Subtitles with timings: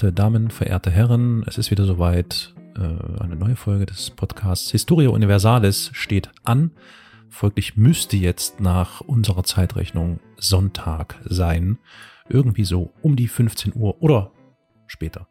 [0.00, 2.54] verehrte Damen, verehrte Herren, es ist wieder soweit.
[2.74, 6.70] Äh, eine neue Folge des Podcasts Historia Universalis steht an.
[7.28, 11.78] Folglich müsste jetzt nach unserer Zeitrechnung Sonntag sein.
[12.30, 14.32] Irgendwie so um die 15 Uhr oder
[14.86, 15.28] später.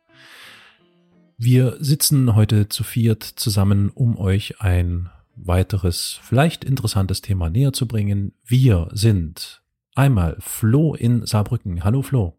[1.40, 7.88] Wir sitzen heute zu viert zusammen, um euch ein weiteres, vielleicht interessantes Thema näher zu
[7.88, 8.34] bringen.
[8.46, 9.64] Wir sind
[9.96, 11.84] einmal Flo in Saarbrücken.
[11.84, 12.38] Hallo Flo.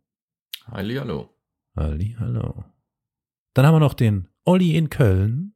[0.71, 1.40] Hallo.
[1.77, 2.65] Halli, hallo.
[3.55, 5.55] Dann haben wir noch den Olli in Köln.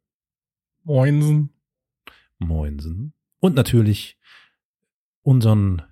[0.85, 1.51] Moinsen.
[2.39, 3.15] Moinsen.
[3.41, 4.19] Und natürlich
[5.23, 5.83] unseren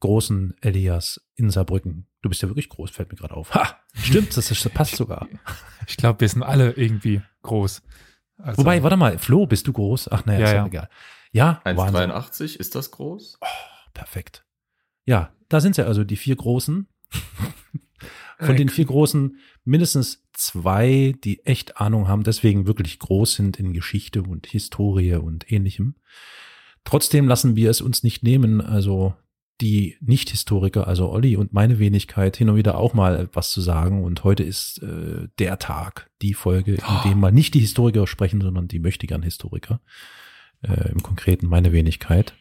[0.00, 2.06] großen Elias in Saarbrücken.
[2.22, 3.54] Du bist ja wirklich groß, fällt mir gerade auf.
[3.54, 3.80] Ha!
[3.94, 5.28] Stimmt, das, ist, das passt sogar.
[5.88, 7.82] Ich glaube, wir sind alle irgendwie groß.
[8.38, 10.12] Also, Wobei, warte mal, Flo, bist du groß?
[10.12, 10.66] Ach naja, ja, ist ja, ja.
[10.66, 10.88] egal.
[11.32, 13.38] Ja, 1,83, ist das groß?
[13.40, 13.46] Oh,
[13.92, 14.44] perfekt.
[15.04, 16.86] Ja, da sind sie also, die vier Großen.
[18.38, 23.72] Von den vier Großen mindestens zwei, die echt Ahnung haben, deswegen wirklich groß sind in
[23.72, 25.96] Geschichte und Historie und ähnlichem.
[26.84, 29.14] Trotzdem lassen wir es uns nicht nehmen, also
[29.60, 34.02] die Nicht-Historiker, also Olli und meine Wenigkeit, hin und wieder auch mal etwas zu sagen.
[34.02, 38.40] Und heute ist äh, der Tag, die Folge, in dem mal nicht die Historiker sprechen,
[38.40, 39.80] sondern die möchtegern Historiker.
[40.62, 42.34] Äh, Im Konkreten meine Wenigkeit.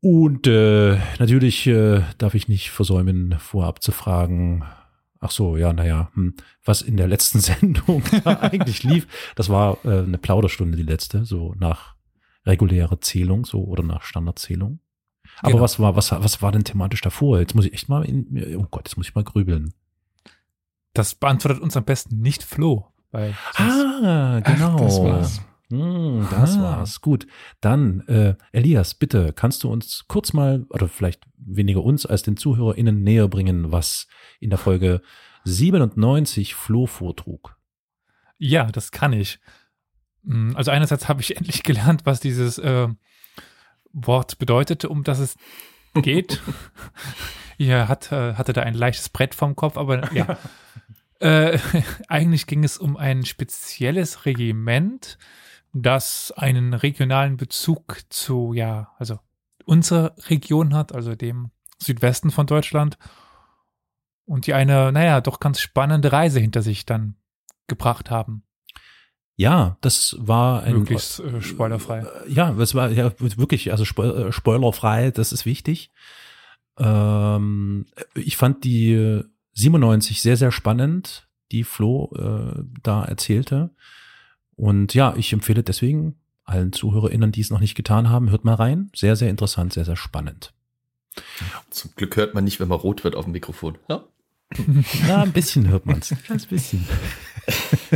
[0.00, 4.64] Und äh, natürlich äh, darf ich nicht versäumen, vorab zu fragen,
[5.20, 9.06] ach so, ja, naja, hm, was in der letzten Sendung eigentlich lief.
[9.36, 11.94] Das war äh, eine Plauderstunde, die letzte, so nach
[12.46, 14.80] regulärer Zählung, so oder nach Standardzählung.
[15.40, 15.62] Aber genau.
[15.62, 17.38] was war, was, was war denn thematisch davor?
[17.38, 19.74] Jetzt muss ich echt mal in, oh Gott, jetzt muss ich mal grübeln.
[20.94, 22.92] Das beantwortet uns am besten nicht Flo.
[23.10, 24.76] Weil ah, genau.
[24.76, 25.40] Ach, das war's.
[25.70, 26.62] Hm, das ah.
[26.62, 27.00] war's.
[27.00, 27.26] Gut.
[27.60, 32.36] Dann, äh, Elias, bitte, kannst du uns kurz mal, oder vielleicht weniger uns als den
[32.36, 34.06] ZuhörerInnen näher bringen, was
[34.40, 35.02] in der Folge
[35.44, 37.56] 97 Flo vortrug?
[38.38, 39.40] Ja, das kann ich.
[40.24, 42.88] Hm, also einerseits habe ich endlich gelernt, was dieses äh,
[43.92, 45.36] Wort bedeutete, um das es
[45.94, 46.40] geht.
[47.58, 50.38] Ihr hat, äh, hatte da ein leichtes Brett vom Kopf, aber ja.
[51.20, 51.58] äh,
[52.06, 55.18] eigentlich ging es um ein spezielles Regiment,
[55.72, 59.18] das einen regionalen Bezug zu, ja, also
[59.64, 62.98] unserer Region hat, also dem Südwesten von Deutschland.
[64.24, 67.16] Und die eine, naja, doch ganz spannende Reise hinter sich dann
[67.66, 68.44] gebracht haben.
[69.36, 72.00] Ja, das war ein möglichst äh, spoilerfrei.
[72.00, 75.92] Äh, ja, das war ja wirklich also äh, spoilerfrei, das ist wichtig.
[76.76, 83.70] Ähm, ich fand die 97 sehr sehr spannend, die Flo äh, da erzählte.
[84.58, 88.54] Und ja, ich empfehle deswegen allen ZuhörerInnen, die es noch nicht getan haben, hört mal
[88.54, 88.90] rein.
[88.94, 90.52] Sehr, sehr interessant, sehr, sehr spannend.
[91.70, 93.78] Zum Glück hört man nicht, wenn man rot wird auf dem Mikrofon.
[93.88, 94.04] Ja,
[95.06, 96.12] ja ein bisschen hört man es.
[96.26, 96.84] Ganz bisschen.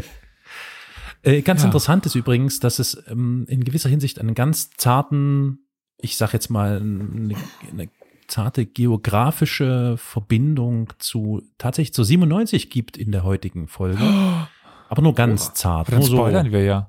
[1.23, 1.67] äh, ganz ja.
[1.67, 5.67] interessant ist übrigens, dass es ähm, in gewisser Hinsicht einen ganz zarten,
[5.99, 7.35] ich sag jetzt mal, eine,
[7.73, 7.89] eine
[8.29, 13.99] zarte geografische Verbindung zu tatsächlich zu 97 gibt in der heutigen Folge.
[14.45, 14.47] Oh.
[14.93, 15.91] Aber nur ganz oh, zart.
[15.91, 16.53] Dann nur spoilern so.
[16.53, 16.89] wir ja.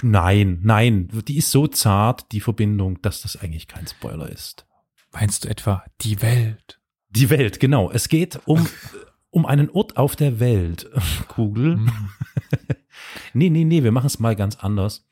[0.00, 4.66] Nein, nein, die ist so zart, die Verbindung, dass das eigentlich kein Spoiler ist.
[5.12, 6.80] Meinst du etwa die Welt?
[7.10, 7.90] Die Welt, genau.
[7.90, 8.66] Es geht um,
[9.30, 10.90] um einen Ort auf der Welt.
[11.28, 11.76] Kugel.
[11.76, 11.90] Mm.
[13.34, 15.06] nee, nee, nee, wir machen es mal ganz anders.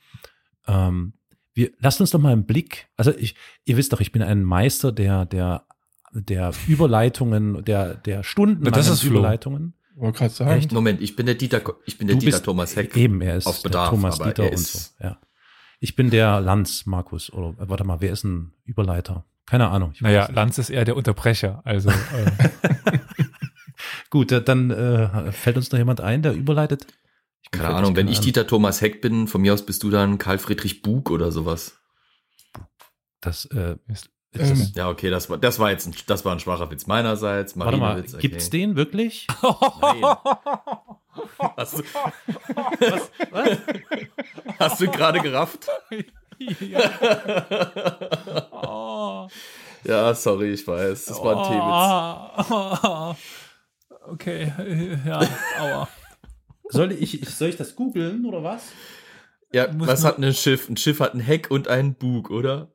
[0.66, 1.12] Ähm,
[1.52, 3.34] wir, lasst uns doch mal einen Blick, also ich,
[3.66, 5.66] ihr wisst doch, ich bin ein Meister der, der
[6.20, 9.74] der Überleitungen, der, der Stunden das ist Überleitungen.
[9.94, 10.50] Wollte gerade sagen.
[10.58, 10.72] Echt?
[10.72, 12.96] Moment, ich bin der Dieter, ich bin der Dieter Thomas Heck.
[12.96, 14.78] Eben, er ist auf Bedarf, Thomas Dieter und so.
[15.02, 15.18] Ja.
[15.80, 19.24] Ich bin der Lanz Markus oder warte mal, wer ist ein Überleiter?
[19.46, 19.94] Keine Ahnung.
[20.00, 21.62] naja, Lanz ist eher der Unterbrecher.
[21.64, 22.98] Also äh.
[24.10, 26.86] gut, dann äh, fällt uns noch jemand ein, der überleitet.
[27.52, 30.38] keine Ahnung, wenn ich Dieter Thomas Heck bin, von mir aus bist du dann Karl
[30.38, 31.78] Friedrich Bug oder sowas.
[33.20, 36.40] Das äh, ist ähm, ja, okay, das war, das war jetzt ein, das war ein
[36.40, 37.58] schwacher Witz meinerseits.
[37.58, 38.18] Warte mal, okay.
[38.18, 39.26] gibt's den wirklich?
[39.42, 40.02] Nein.
[41.56, 41.82] Hast du,
[42.78, 43.58] was, was?
[44.58, 45.66] Hast du gerade gerafft?
[46.38, 46.90] ja.
[48.50, 49.28] Oh.
[49.84, 51.06] ja, sorry, ich weiß.
[51.06, 53.36] Das war ein T-Witz.
[54.08, 54.52] Okay,
[55.04, 55.20] ja,
[55.58, 55.88] aua.
[56.68, 58.72] Soll ich, soll ich das googeln oder was?
[59.52, 60.68] Ja, was hat ein Schiff?
[60.68, 62.72] Ein Schiff hat ein Heck und einen Bug, oder?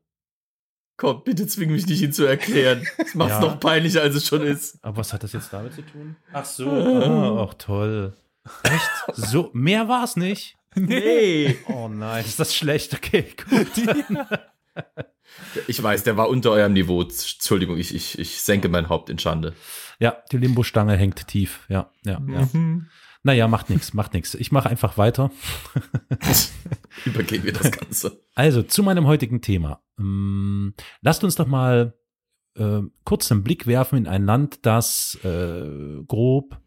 [1.01, 2.85] Komm, bitte zwing mich nicht, ihn zu erklären.
[2.95, 3.41] Das macht es ja.
[3.41, 4.77] noch peinlicher, als es schon ist.
[4.83, 6.15] Aber was hat das jetzt damit zu tun?
[6.31, 6.69] Ach so.
[6.69, 8.13] Oh, ach, toll.
[8.61, 8.91] Echt?
[9.15, 10.57] So, mehr war es nicht?
[10.75, 11.57] Nee.
[11.67, 12.93] Oh nein, ist das schlecht?
[12.93, 13.67] Okay, gut.
[15.67, 17.01] Ich weiß, der war unter eurem Niveau.
[17.01, 19.53] Entschuldigung, ich, ich, ich senke mein Haupt in Schande.
[19.99, 21.65] Ja, die Limbo-Stange hängt tief.
[21.67, 22.47] Ja, ja, ja.
[23.23, 24.33] Naja, macht nichts, macht nichts.
[24.33, 25.31] Ich mache einfach weiter.
[27.05, 28.23] Übergehen wir das Ganze.
[28.33, 29.83] Also, zu meinem heutigen Thema.
[29.99, 31.93] Ähm, lasst uns doch mal
[32.55, 36.59] äh, kurz einen Blick werfen in ein Land, das äh, grob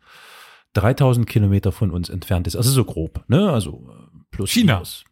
[0.75, 2.57] 3000 Kilometer von uns entfernt ist.
[2.57, 3.51] Also so grob, ne?
[3.51, 4.75] Also äh, plus China.
[4.75, 5.05] Minus.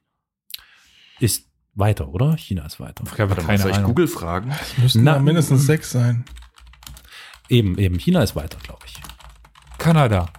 [1.20, 2.36] Ist weiter, oder?
[2.36, 3.04] China ist weiter.
[3.12, 4.50] Ich habe keine Soll ich Google fragen?
[4.60, 6.24] Es müssten Na, mindestens sechs sein.
[7.48, 7.98] Eben, eben.
[7.98, 9.00] China ist weiter, glaube ich.
[9.78, 10.32] Kanada.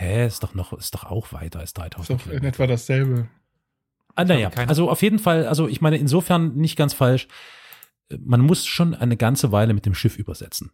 [0.00, 2.18] Hä, ist doch noch, ist doch auch weiter als 3000.
[2.18, 3.28] Ist doch in etwa dasselbe.
[4.14, 7.28] Ah, naja, also auf jeden Fall, also ich meine, insofern nicht ganz falsch.
[8.18, 10.72] Man muss schon eine ganze Weile mit dem Schiff übersetzen.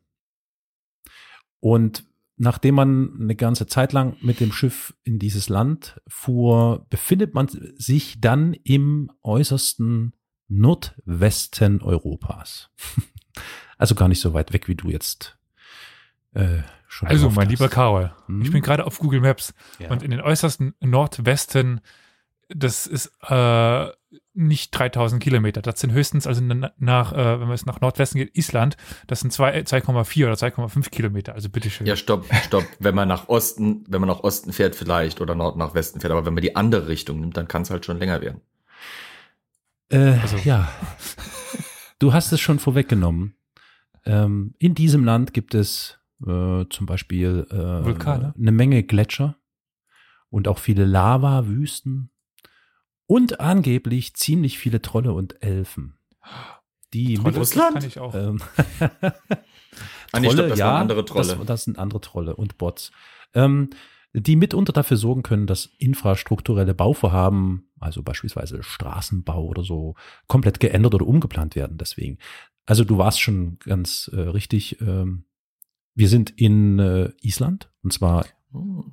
[1.58, 2.04] Und
[2.36, 7.48] nachdem man eine ganze Zeit lang mit dem Schiff in dieses Land fuhr, befindet man
[7.48, 10.12] sich dann im äußersten
[10.46, 12.70] Nordwesten Europas.
[13.76, 15.35] also gar nicht so weit weg, wie du jetzt
[16.36, 17.50] äh, schon Also, mein hast.
[17.50, 18.42] lieber Karol, hm?
[18.42, 19.90] ich bin gerade auf Google Maps ja.
[19.90, 21.80] und in den äußersten Nordwesten,
[22.48, 23.86] das ist äh,
[24.34, 25.62] nicht 3000 Kilometer.
[25.62, 29.32] Das sind höchstens, also nach, äh, wenn man es nach Nordwesten geht, Island, das sind
[29.32, 31.34] 2,4 oder 2,5 Kilometer.
[31.34, 31.86] Also bitteschön.
[31.86, 32.64] Ja, stopp, stopp.
[32.78, 36.12] wenn man nach Osten, wenn man nach Osten fährt vielleicht oder Nord nach Westen fährt,
[36.12, 38.42] aber wenn man die andere Richtung nimmt, dann kann es halt schon länger werden.
[39.88, 40.36] Äh, also.
[40.44, 40.68] Ja.
[41.98, 43.36] Du hast es schon vorweggenommen.
[44.04, 48.34] Ähm, in diesem Land gibt es äh, zum Beispiel äh, Vulkane.
[48.36, 49.36] eine Menge Gletscher
[50.30, 52.10] und auch viele Lava-Wüsten
[53.06, 55.98] und angeblich ziemlich viele Trolle und Elfen.
[56.92, 57.74] Die Trolle mit Russland?
[57.74, 58.14] Kann ich auch.
[58.14, 59.14] Ähm, Trolle,
[60.12, 61.36] ah, ich glaub, das ja, andere Trolle.
[61.36, 62.92] Das, das, sind andere Trolle und Bots.
[63.34, 63.70] Ähm,
[64.12, 69.94] die mitunter dafür sorgen können, dass infrastrukturelle Bauvorhaben, also beispielsweise Straßenbau oder so,
[70.26, 71.76] komplett geändert oder umgeplant werden.
[71.76, 72.18] Deswegen.
[72.64, 74.80] Also du warst schon ganz äh, richtig.
[74.80, 75.26] Ähm,
[75.96, 78.84] wir sind in äh, Island und zwar oh.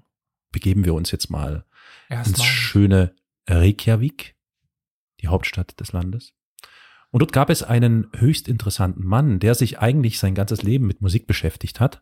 [0.52, 1.66] begeben wir uns jetzt mal
[2.10, 2.46] Erst ins mal.
[2.46, 3.16] schöne
[3.48, 4.36] Reykjavik,
[5.22, 6.34] die Hauptstadt des Landes.
[7.12, 11.02] Und dort gab es einen höchst interessanten Mann, der sich eigentlich sein ganzes Leben mit
[11.02, 12.02] Musik beschäftigt hat.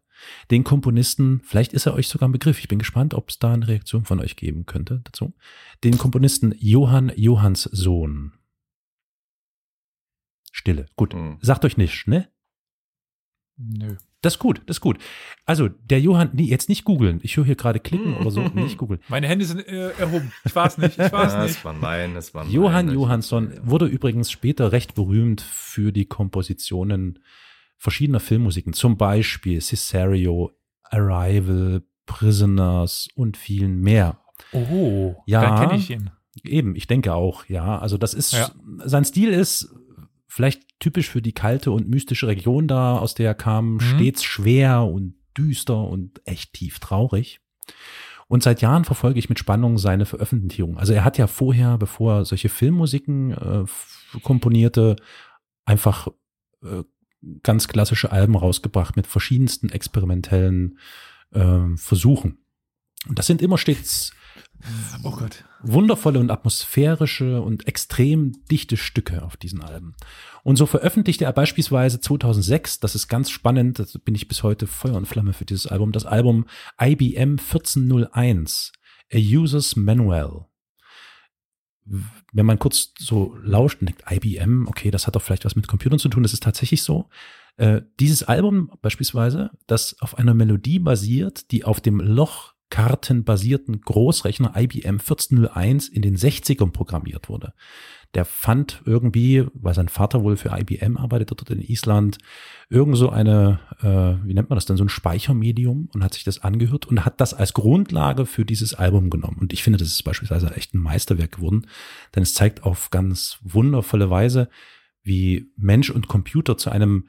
[0.51, 3.53] Den Komponisten, vielleicht ist er euch sogar ein Begriff, ich bin gespannt, ob es da
[3.53, 5.33] eine Reaktion von euch geben könnte dazu.
[5.83, 8.33] Den Komponisten Johann Johanssohn.
[10.53, 10.85] Stille.
[10.95, 11.13] Gut.
[11.13, 11.39] Hm.
[11.41, 12.29] Sagt euch nichts, ne?
[13.57, 13.97] Nö.
[14.21, 14.99] Das ist gut, das ist gut.
[15.45, 17.19] Also, der Johann, nee, jetzt nicht googeln.
[17.23, 19.01] Ich höre hier gerade klicken oder so, nicht googeln.
[19.07, 20.31] Meine Hände sind äh, erhoben.
[20.45, 21.55] Ich weiß nicht, ich weiß nicht.
[21.55, 22.53] Das war mein, das war mein.
[22.53, 27.19] Johann Johansson wurde übrigens später recht berühmt für die Kompositionen
[27.77, 28.73] verschiedener Filmmusiken.
[28.73, 30.51] Zum Beispiel Cesario,
[30.83, 34.19] Arrival, Prisoners und vielen mehr.
[34.51, 36.11] Oh, ja, dann kenne ich ihn.
[36.43, 37.79] Eben, ich denke auch, ja.
[37.79, 38.51] Also das ist, ja.
[38.85, 39.73] sein Stil ist
[40.31, 43.79] vielleicht typisch für die kalte und mystische Region da, aus der er kam, mhm.
[43.81, 47.41] stets schwer und düster und echt tief traurig.
[48.27, 50.77] Und seit Jahren verfolge ich mit Spannung seine Veröffentlichung.
[50.77, 54.95] Also er hat ja vorher, bevor er solche Filmmusiken äh, komponierte,
[55.65, 56.07] einfach
[56.63, 56.83] äh,
[57.43, 60.79] ganz klassische Alben rausgebracht mit verschiedensten experimentellen
[61.31, 62.37] äh, Versuchen.
[63.05, 64.13] Und das sind immer stets
[65.03, 65.43] oh Gott.
[65.63, 69.95] wundervolle und atmosphärische und extrem dichte Stücke auf diesen Alben.
[70.43, 74.67] Und so veröffentlichte er beispielsweise 2006, das ist ganz spannend, das bin ich bis heute
[74.67, 76.45] Feuer und Flamme für dieses Album, das Album
[76.81, 78.71] IBM 1401,
[79.13, 80.45] A User's Manual.
[81.85, 85.67] Wenn man kurz so lauscht und denkt, IBM, okay, das hat doch vielleicht was mit
[85.67, 87.09] Computern zu tun, das ist tatsächlich so.
[87.57, 94.53] Äh, dieses Album beispielsweise, das auf einer Melodie basiert, die auf dem Loch kartenbasierten Großrechner
[94.55, 97.53] IBM 1401 in den 60ern programmiert wurde.
[98.15, 102.17] Der fand irgendwie, weil sein Vater wohl für IBM arbeitete dort in Island,
[102.69, 106.23] irgend so eine, äh, wie nennt man das denn, so ein Speichermedium und hat sich
[106.23, 109.37] das angehört und hat das als Grundlage für dieses Album genommen.
[109.39, 111.67] Und ich finde, das ist beispielsweise echt ein Meisterwerk geworden,
[112.15, 114.49] denn es zeigt auf ganz wundervolle Weise,
[115.03, 117.07] wie Mensch und Computer zu einem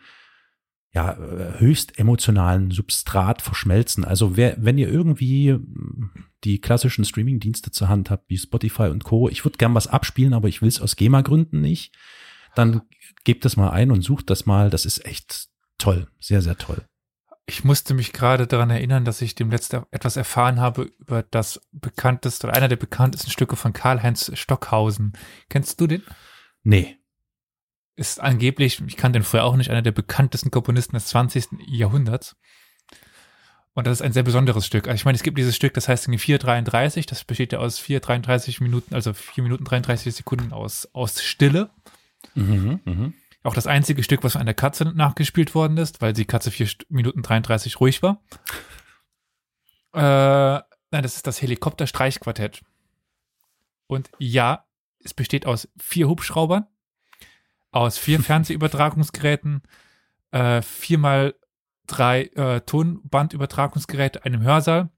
[0.94, 4.04] ja, äh, höchst emotionalen Substrat verschmelzen.
[4.04, 6.10] Also wer, wenn ihr irgendwie hm,
[6.44, 10.34] die klassischen Streaming-Dienste zur Hand habt, wie Spotify und Co., ich würde gern was abspielen,
[10.34, 11.94] aber ich will es aus GEMA-Gründen nicht,
[12.54, 12.82] dann
[13.24, 14.68] gebt das mal ein und sucht das mal.
[14.68, 16.84] Das ist echt toll, sehr, sehr toll.
[17.46, 21.60] Ich musste mich gerade daran erinnern, dass ich dem letzten etwas erfahren habe über das
[21.72, 25.14] bekannteste oder einer der bekanntesten Stücke von Karl-Heinz Stockhausen.
[25.48, 26.02] Kennst du den?
[26.62, 27.01] Nee
[27.96, 31.48] ist angeblich, ich kannte den früher auch nicht, einer der bekanntesten Komponisten des 20.
[31.66, 32.36] Jahrhunderts.
[33.74, 34.86] Und das ist ein sehr besonderes Stück.
[34.86, 38.62] Also ich meine, es gibt dieses Stück, das heißt 4,33, das besteht ja aus 4,33
[38.62, 41.70] Minuten, also 4 Minuten 33 Sekunden aus, aus Stille.
[42.34, 43.12] Mhm, mh.
[43.44, 46.68] Auch das einzige Stück, was von einer Katze nachgespielt worden ist, weil die Katze 4
[46.90, 48.22] Minuten 33 ruhig war.
[49.94, 52.62] Äh, nein, das ist das Helikopter-Streichquartett.
[53.86, 54.64] Und ja,
[55.02, 56.66] es besteht aus vier Hubschraubern,
[57.72, 59.62] aus vier Fernsehübertragungsgeräten,
[60.30, 61.34] äh, viermal
[61.86, 64.90] drei äh, Tonbandübertragungsgeräte, einem Hörsaal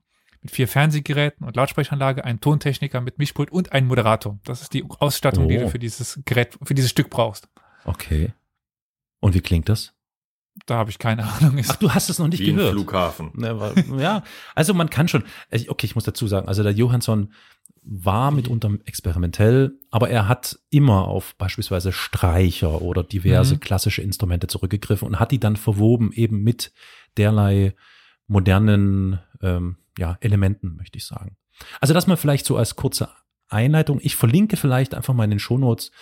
[0.43, 4.39] mit vier Fernsehgeräten und Lautsprecheranlage, einen Tontechniker mit Mischpult und einen Moderator.
[4.45, 5.49] Das ist die Ausstattung, oh.
[5.49, 5.69] die du oh.
[5.69, 7.49] für dieses Gerät, für dieses Stück brauchst.
[7.85, 8.35] Okay.
[9.21, 9.95] Und wie klingt das?
[10.67, 11.59] Da habe ich keine Ahnung.
[11.67, 12.73] Ach, du hast es noch nicht Wie gehört.
[12.73, 13.33] Flughafen.
[13.99, 14.23] Ja,
[14.55, 15.25] also man kann schon.
[15.51, 17.33] Äh, okay, ich muss dazu sagen, also der Johansson
[17.85, 23.61] war mitunter experimentell, aber er hat immer auf beispielsweise Streicher oder diverse mhm.
[23.61, 26.73] klassische Instrumente zurückgegriffen und hat die dann verwoben eben mit
[27.17, 27.75] derlei
[28.27, 31.37] modernen ähm, ja, Elementen, möchte ich sagen.
[31.81, 33.11] Also das mal vielleicht so als kurze
[33.49, 34.01] Einleitung.
[34.03, 35.93] Ich verlinke vielleicht einfach mal in den Shownotes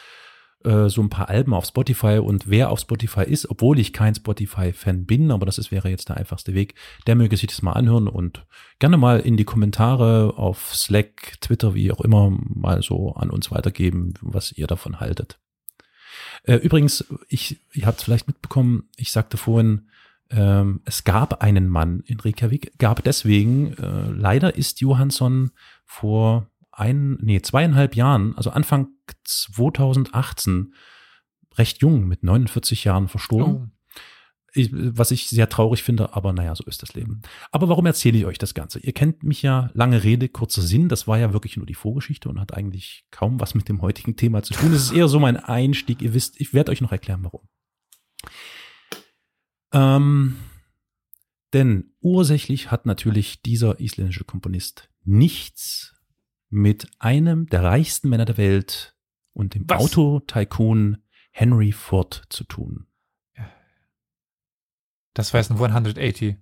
[0.64, 4.14] äh, so ein paar Alben auf Spotify und wer auf Spotify ist, obwohl ich kein
[4.14, 6.74] Spotify-Fan bin, aber das ist, wäre jetzt der einfachste Weg,
[7.06, 8.46] der möge sich das mal anhören und
[8.78, 13.50] gerne mal in die Kommentare auf Slack, Twitter, wie auch immer, mal so an uns
[13.50, 15.38] weitergeben, was ihr davon haltet.
[16.44, 19.88] Äh, übrigens, ich, ihr habt es vielleicht mitbekommen, ich sagte vorhin,
[20.30, 25.50] ähm, es gab einen Mann in Reykjavik, gab deswegen, äh, leider ist Johansson
[25.84, 28.88] vor ein, nee, zweieinhalb Jahren, also Anfang
[29.24, 30.74] 2018,
[31.56, 33.54] recht jung, mit 49 Jahren verstorben.
[33.54, 33.78] Oh.
[34.54, 37.22] Ich, was ich sehr traurig finde, aber naja, so ist das Leben.
[37.52, 38.80] Aber warum erzähle ich euch das Ganze?
[38.80, 42.28] Ihr kennt mich ja, lange Rede, kurzer Sinn, das war ja wirklich nur die Vorgeschichte
[42.28, 44.74] und hat eigentlich kaum was mit dem heutigen Thema zu tun.
[44.74, 47.48] Es ist eher so mein Einstieg, ihr wisst, ich werde euch noch erklären, warum.
[49.72, 50.36] Ähm,
[51.54, 55.94] denn ursächlich hat natürlich dieser isländische Komponist nichts
[56.52, 58.94] mit einem der reichsten Männer der Welt
[59.32, 62.86] und dem Auto-Tycoon Henry Ford zu tun.
[65.14, 66.36] Das war jetzt ein 180.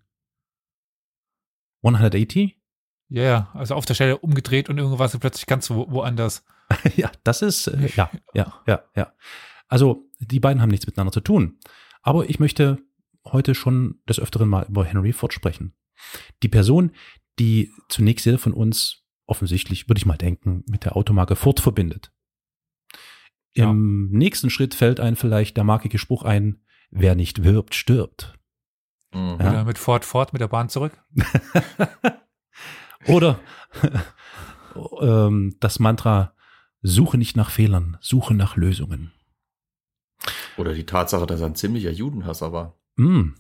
[1.82, 2.60] 180?
[3.08, 6.44] Ja, ja, also auf der Stelle umgedreht und irgendwas plötzlich ganz wo, woanders.
[6.96, 9.12] ja, das ist, äh, ja, ja, ja, ja.
[9.68, 11.58] Also, die beiden haben nichts miteinander zu tun.
[12.02, 12.78] Aber ich möchte
[13.24, 15.74] heute schon des Öfteren mal über Henry Ford sprechen.
[16.42, 16.90] Die Person,
[17.38, 19.00] die zunächst jeder von uns
[19.30, 22.12] offensichtlich, würde ich mal denken, mit der Automarke Ford verbindet.
[23.54, 23.70] Ja.
[23.70, 26.60] Im nächsten Schritt fällt einem vielleicht der markige Spruch ein,
[26.90, 28.38] wer nicht wirbt, stirbt.
[29.12, 29.36] Mhm.
[29.40, 29.50] Ja?
[29.50, 30.92] Oder mit Ford Ford mit der Bahn zurück.
[33.06, 33.40] Oder
[35.00, 36.34] ähm, das Mantra,
[36.82, 39.12] suche nicht nach Fehlern, suche nach Lösungen.
[40.56, 42.78] Oder die Tatsache, dass er ein ziemlicher Judenhasser war.
[42.96, 43.30] Mm,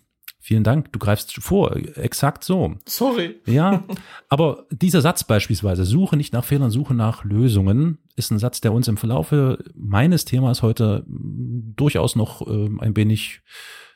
[0.42, 1.76] Vielen Dank, du greifst vor.
[1.96, 2.74] Exakt so.
[2.86, 3.38] Sorry.
[3.44, 3.84] Ja,
[4.30, 8.72] aber dieser Satz beispielsweise, suche nicht nach Fehlern, suche nach Lösungen, ist ein Satz, der
[8.72, 13.42] uns im Verlaufe meines Themas heute mm, durchaus noch äh, ein wenig,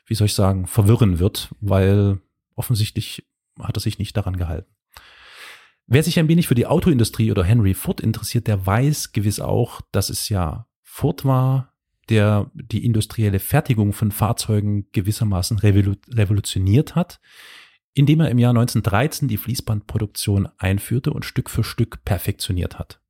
[0.05, 2.19] wie soll ich sagen, verwirren wird, weil
[2.53, 3.27] offensichtlich
[3.59, 4.69] hat er sich nicht daran gehalten.
[5.87, 9.81] Wer sich ein wenig für die Autoindustrie oder Henry Ford interessiert, der weiß gewiss auch,
[9.91, 11.74] dass es ja Ford war,
[12.09, 17.19] der die industrielle Fertigung von Fahrzeugen gewissermaßen revolutioniert hat,
[17.93, 23.01] indem er im Jahr 1913 die Fließbandproduktion einführte und Stück für Stück perfektioniert hat.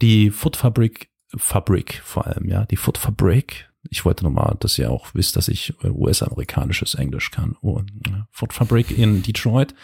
[0.00, 5.36] Die Ford-Fabrik, Fabrik vor allem, ja, die Ford-Fabrik, ich wollte nochmal, dass ihr auch wisst,
[5.36, 7.56] dass ich äh, US-amerikanisches Englisch kann.
[7.60, 7.82] Oh,
[8.30, 9.74] Ford-Fabrik in Detroit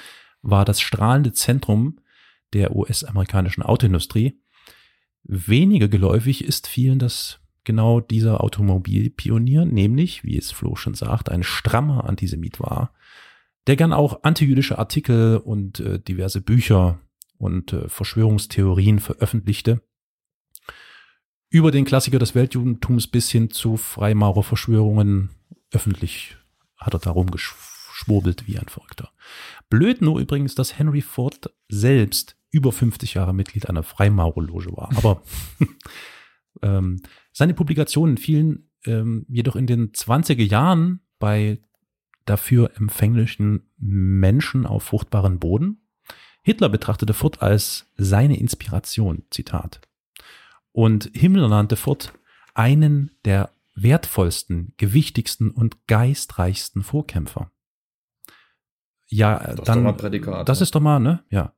[0.43, 1.99] war das strahlende Zentrum
[2.53, 4.41] der US-amerikanischen Autoindustrie.
[5.25, 11.43] Weniger geläufig ist vielen das genau dieser Automobilpionier, nämlich, wie es Flo schon sagt, ein
[11.43, 12.93] strammer Antisemit war,
[13.67, 17.01] der gern auch antijüdische Artikel und äh, diverse Bücher
[17.39, 19.83] und äh, Verschwörungstheorien veröffentlichte.
[21.49, 25.31] Über den Klassiker des Weltjudentums bis hin zu Freimaurerverschwörungen
[25.71, 26.37] öffentlich
[26.77, 29.11] hat er darum geschwurbelt wie ein Verrückter.
[29.71, 34.91] Blöd nur übrigens, dass Henry Ford selbst über 50 Jahre Mitglied einer Freimaurerloge war.
[34.97, 35.23] Aber
[36.63, 37.01] ähm,
[37.35, 41.59] seine Publikationen fielen ähm, jedoch in den 20er Jahren bei
[42.25, 45.83] dafür empfänglichen Menschen auf fruchtbaren Boden.
[46.43, 49.81] Hitler betrachtete Furt als seine Inspiration, Zitat.
[50.73, 52.15] Und Himmler nannte Furt
[52.55, 57.51] einen der wertvollsten, gewichtigsten und geistreichsten Vorkämpfer.
[59.07, 61.25] Ja, das dann, ist das ist doch mal, ne?
[61.31, 61.53] Ja.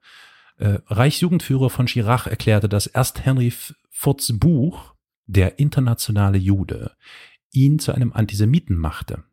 [0.56, 3.52] Äh, Reichsjugendführer von Chirac erklärte, dass erst Henry
[3.90, 4.95] Furts Buch
[5.26, 6.92] der internationale Jude,
[7.52, 9.24] ihn zu einem Antisemiten machte.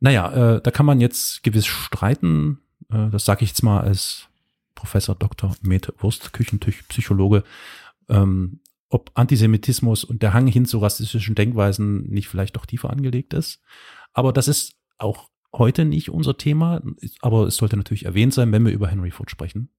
[0.00, 2.58] Naja, äh, da kann man jetzt gewiss streiten,
[2.90, 4.28] äh, das sage ich jetzt mal als
[4.74, 5.54] Professor Dr.
[5.62, 7.44] Mete Wurst, Küchentüch, Psychologe.
[8.08, 13.34] Ähm, ob Antisemitismus und der Hang hin zu rassistischen Denkweisen nicht vielleicht doch tiefer angelegt
[13.34, 13.60] ist.
[14.12, 16.82] Aber das ist auch heute nicht unser Thema,
[17.20, 19.70] aber es sollte natürlich erwähnt sein, wenn wir über Henry Ford sprechen.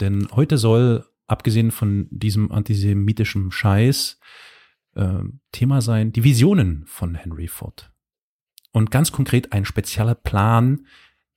[0.00, 4.18] Denn heute soll, abgesehen von diesem antisemitischen Scheiß,
[4.94, 5.20] äh,
[5.52, 7.90] Thema sein, die Visionen von Henry Ford.
[8.72, 10.86] Und ganz konkret ein spezieller Plan,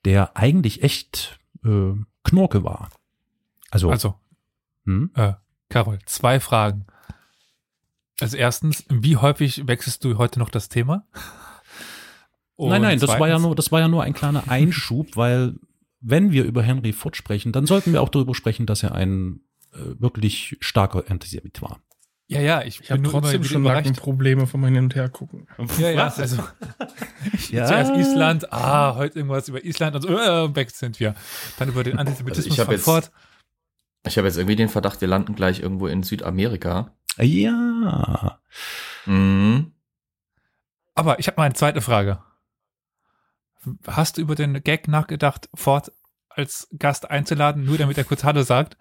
[0.05, 1.93] der eigentlich echt äh,
[2.23, 2.89] Knorke war.
[3.71, 4.15] Also, also
[4.85, 5.11] hm?
[5.15, 5.33] äh,
[5.69, 6.85] Carol, zwei Fragen.
[8.19, 11.05] Also erstens, wie häufig wechselst du heute noch das Thema?
[12.55, 15.55] Und nein, nein, das war ja nur, das war ja nur ein kleiner Einschub, weil
[16.01, 19.41] wenn wir über Henry Ford sprechen, dann sollten wir auch darüber sprechen, dass er ein
[19.71, 21.79] wirklich starker Antisemit war.
[22.31, 23.63] Ja, ja, ich, ich habe trotzdem schon
[23.95, 25.47] Probleme von meinem Hin und Her gucken.
[25.79, 26.43] Ja, ja, also
[27.49, 27.65] ja.
[27.65, 31.15] zuerst Island, ah, heute irgendwas über Island und so, äh, weg sind wir.
[31.57, 33.11] Dann über den Antisemitismus also ich von jetzt,
[34.05, 36.95] Ich habe jetzt irgendwie den Verdacht, wir landen gleich irgendwo in Südamerika.
[37.17, 38.39] Ja.
[39.07, 39.71] Mhm.
[40.93, 42.19] Aber ich habe mal eine zweite Frage.
[43.87, 45.91] Hast du über den Gag nachgedacht, Ford
[46.29, 48.77] als Gast einzuladen, nur damit er kurz Hallo sagt?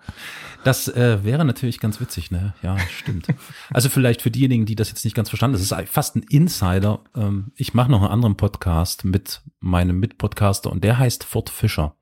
[0.65, 2.55] Das äh, wäre natürlich ganz witzig, ne?
[2.63, 3.27] Ja, stimmt.
[3.71, 7.01] also vielleicht für diejenigen, die das jetzt nicht ganz verstanden, das ist fast ein Insider.
[7.17, 11.97] Ähm, ich mache noch einen anderen Podcast mit meinem Mitpodcaster und der heißt Ford Fischer.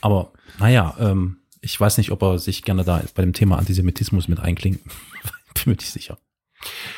[0.00, 4.28] Aber naja, ähm, ich weiß nicht, ob er sich gerne da bei dem Thema Antisemitismus
[4.28, 4.80] mit einklingt.
[5.54, 6.18] Bin mir nicht sicher.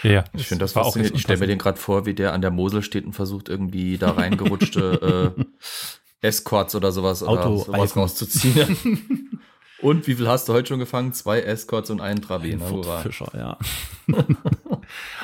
[0.02, 2.50] Ja, ich finde das auch Ich stelle mir den gerade vor, wie der an der
[2.50, 5.44] Mosel steht und versucht irgendwie da reingerutschte äh,
[6.22, 9.40] Escorts oder sowas Auto oder sowas rauszuziehen.
[9.82, 11.12] und wie viel hast du heute schon gefangen?
[11.12, 12.66] Zwei Escorts und einen Travena.
[12.66, 13.58] Ein Fischer, ja.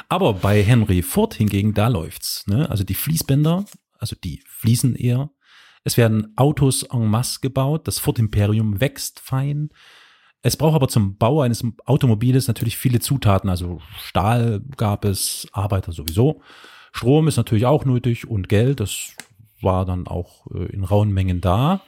[0.09, 2.47] Aber bei Henry Ford hingegen, da läuft's.
[2.47, 2.69] Ne?
[2.69, 3.65] Also die Fließbänder,
[3.99, 5.31] also die fließen eher.
[5.85, 7.87] Es werden Autos en masse gebaut.
[7.87, 9.71] Das Ford Imperium wächst fein.
[10.43, 13.51] Es braucht aber zum Bau eines Automobiles natürlich viele Zutaten.
[13.51, 16.43] Also Stahl gab es, Arbeiter sowieso.
[16.93, 18.81] Strom ist natürlich auch nötig und Geld.
[18.81, 19.15] Das
[19.63, 21.83] war dann auch äh, in rauen Mengen da.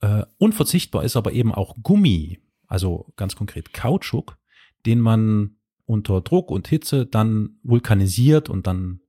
[0.00, 4.38] Äh, unverzichtbar ist aber eben auch Gummi, also ganz konkret Kautschuk,
[4.86, 9.00] den man unter Druck und Hitze dann vulkanisiert und dann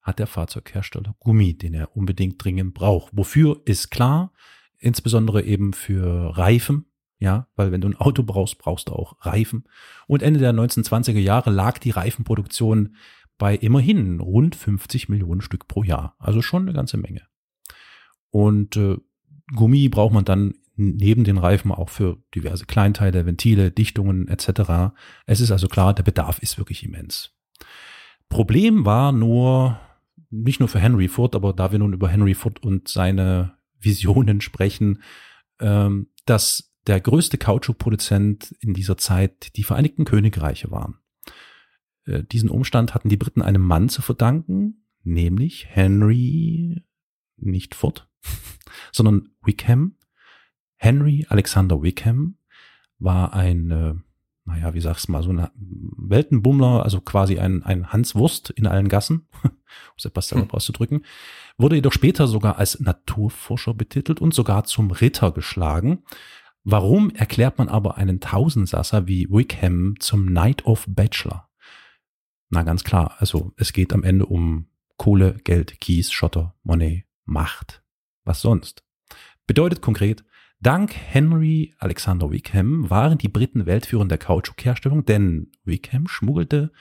[0.00, 3.12] hat der Fahrzeughersteller Gummi, den er unbedingt dringend braucht.
[3.14, 4.32] Wofür ist klar,
[4.78, 6.86] insbesondere eben für Reifen,
[7.18, 9.64] ja, weil wenn du ein Auto brauchst, brauchst du auch Reifen.
[10.06, 12.96] Und Ende der 1920er Jahre lag die Reifenproduktion
[13.36, 16.16] bei immerhin rund 50 Millionen Stück pro Jahr.
[16.18, 17.29] Also schon eine ganze Menge.
[18.30, 18.96] Und äh,
[19.54, 24.94] Gummi braucht man dann neben den Reifen auch für diverse Kleinteile, Ventile, Dichtungen etc.
[25.26, 27.32] Es ist also klar, der Bedarf ist wirklich immens.
[28.28, 29.78] Problem war nur,
[30.30, 34.40] nicht nur für Henry Ford, aber da wir nun über Henry Ford und seine Visionen
[34.40, 35.02] sprechen,
[35.58, 40.98] ähm, dass der größte Kautschukproduzent in dieser Zeit die Vereinigten Königreiche waren.
[42.04, 46.82] Äh, diesen Umstand hatten die Briten einem Mann zu verdanken, nämlich Henry,
[47.36, 48.09] nicht Ford,
[48.92, 49.96] sondern Wickham.
[50.76, 52.36] Henry Alexander Wickham
[52.98, 53.94] war ein, äh,
[54.44, 58.88] naja, wie sag's mal, so ein Weltenbummler, also quasi ein, ein Hans Wurst in allen
[58.88, 59.50] Gassen, um
[59.96, 60.50] es etwas selber hm.
[60.52, 61.04] auszudrücken,
[61.58, 66.02] wurde jedoch später sogar als Naturforscher betitelt und sogar zum Ritter geschlagen,
[66.64, 71.48] Warum erklärt man aber einen Tausendsasser wie Wickham zum Knight of Bachelor?
[72.50, 74.66] Na ganz klar, also es geht am Ende um
[74.98, 77.82] Kohle, Geld, Kies, Schotter, Monet, Macht.
[78.24, 78.84] Was sonst?
[79.46, 80.24] Bedeutet konkret,
[80.60, 86.72] dank Henry Alexander Wickham waren die Briten weltführend der Kautschukherstellung, denn Wickham schmuggelte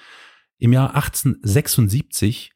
[0.58, 2.52] im Jahr 1876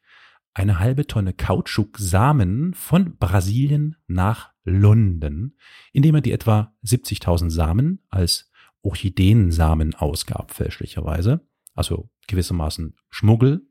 [0.52, 5.56] eine halbe Tonne Kautschuksamen von Brasilien nach London,
[5.92, 8.50] indem er die etwa 70.000 Samen als
[8.82, 11.40] Orchideensamen ausgab, fälschlicherweise,
[11.74, 13.66] also gewissermaßen Schmuggel,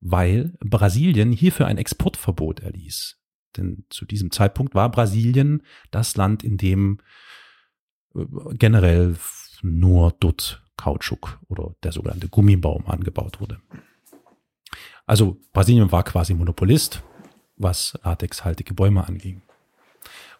[0.00, 3.18] weil Brasilien hierfür ein Exportverbot erließ.
[3.56, 6.98] Denn zu diesem Zeitpunkt war Brasilien das Land, in dem
[8.14, 9.16] äh, generell
[9.62, 13.60] nur dort Kautschuk oder der sogenannte Gummibaum angebaut wurde.
[15.06, 17.02] Also Brasilien war quasi Monopolist,
[17.56, 19.42] was latexhaltige Bäume anging.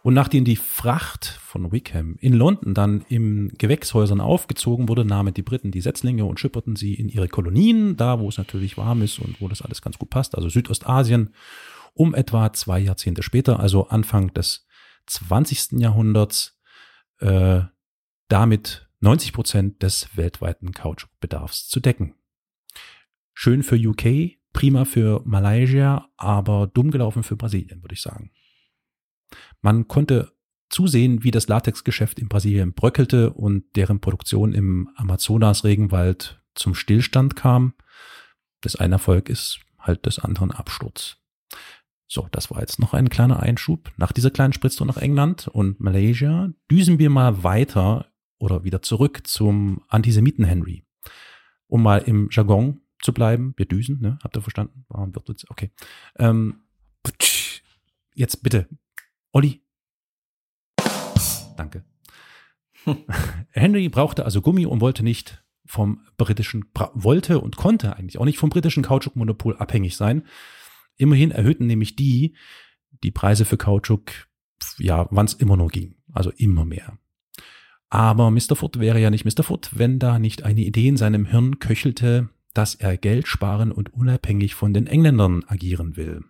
[0.03, 5.43] Und nachdem die Fracht von Wickham in London dann in Gewächshäusern aufgezogen wurde, nahmen die
[5.43, 9.19] Briten die Setzlinge und schipperten sie in ihre Kolonien, da wo es natürlich warm ist
[9.19, 11.31] und wo das alles ganz gut passt, also Südostasien,
[11.95, 14.67] um etwa zwei Jahrzehnte später, also Anfang des
[15.07, 15.81] 20.
[15.81, 16.61] Jahrhunderts,
[17.19, 17.63] äh,
[18.29, 22.15] damit 90 Prozent des weltweiten Kautschukbedarfs zu decken.
[23.33, 28.31] Schön für UK, prima für Malaysia, aber dumm gelaufen für Brasilien, würde ich sagen.
[29.61, 30.33] Man konnte
[30.71, 37.75] zusehen, wie das Latexgeschäft in Brasilien bröckelte und deren Produktion im Amazonas-Regenwald zum Stillstand kam.
[38.61, 41.19] Das eine Erfolg ist halt des anderen Absturz.
[42.07, 43.91] So, das war jetzt noch ein kleiner Einschub.
[43.97, 48.07] Nach dieser kleinen Spritztour nach England und Malaysia düsen wir mal weiter
[48.39, 50.85] oder wieder zurück zum Antisemiten Henry.
[51.67, 53.55] Um mal im Jargon zu bleiben.
[53.57, 54.19] Wir düsen, ne?
[54.23, 54.85] Habt ihr verstanden?
[54.89, 55.51] Warum wird jetzt?
[55.51, 55.71] Okay.
[56.19, 56.61] Ähm,
[58.15, 58.69] jetzt bitte.
[59.33, 59.63] Olli.
[61.57, 61.85] Danke.
[63.51, 68.39] Henry brauchte also Gummi und wollte nicht vom britischen, wollte und konnte eigentlich auch nicht
[68.39, 70.27] vom britischen Kautschukmonopol abhängig sein.
[70.97, 72.35] Immerhin erhöhten nämlich die
[73.03, 74.11] die Preise für Kautschuk,
[74.79, 75.97] ja, wann es immer nur ging.
[76.13, 76.99] Also immer mehr.
[77.91, 78.57] Aber Mr.
[78.57, 79.45] Foot wäre ja nicht Mr.
[79.45, 83.93] Foot, wenn da nicht eine Idee in seinem Hirn köchelte, dass er Geld sparen und
[83.93, 86.25] unabhängig von den Engländern agieren will.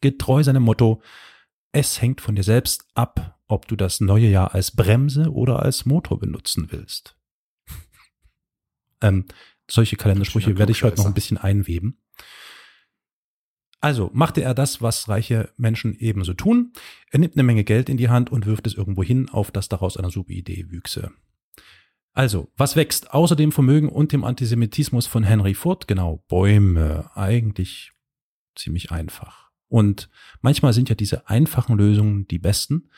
[0.00, 1.02] Getreu seinem Motto,
[1.72, 5.84] es hängt von dir selbst ab, ob du das neue Jahr als Bremse oder als
[5.84, 7.16] Motor benutzen willst.
[9.02, 9.26] ähm,
[9.70, 11.98] solche Kalendersprüche werde ich heute noch ein bisschen einweben.
[13.80, 16.72] Also machte er das, was reiche Menschen ebenso tun.
[17.10, 19.68] Er nimmt eine Menge Geld in die Hand und wirft es irgendwo hin, auf das
[19.68, 21.10] daraus eine super Idee wüchse.
[22.12, 25.86] Also, was wächst außer dem Vermögen und dem Antisemitismus von Henry Ford?
[25.88, 27.10] Genau, Bäume.
[27.14, 27.92] Eigentlich
[28.54, 29.50] ziemlich einfach.
[29.68, 30.10] Und
[30.42, 32.90] manchmal sind ja diese einfachen Lösungen die besten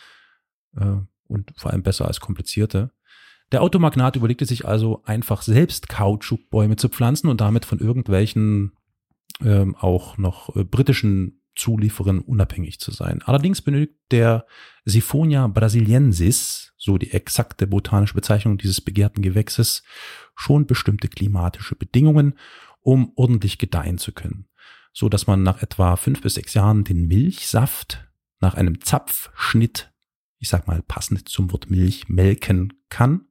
[0.77, 0.97] äh,
[1.29, 2.91] und vor allem besser als komplizierte.
[3.53, 8.73] Der Automagnat überlegte sich also einfach selbst Kautschukbäume zu pflanzen und damit von irgendwelchen
[9.45, 13.21] ähm, auch noch äh, britischen Zulieferern unabhängig zu sein.
[13.23, 14.47] Allerdings benötigt der
[14.85, 19.83] Siphonia brasiliensis, so die exakte botanische Bezeichnung dieses begehrten Gewächses,
[20.35, 22.39] schon bestimmte klimatische Bedingungen,
[22.81, 24.49] um ordentlich gedeihen zu können,
[24.93, 28.09] so dass man nach etwa fünf bis sechs Jahren den Milchsaft
[28.41, 29.93] nach einem Zapfschnitt,
[30.39, 33.27] ich sag mal passend zum Wort Milch, melken kann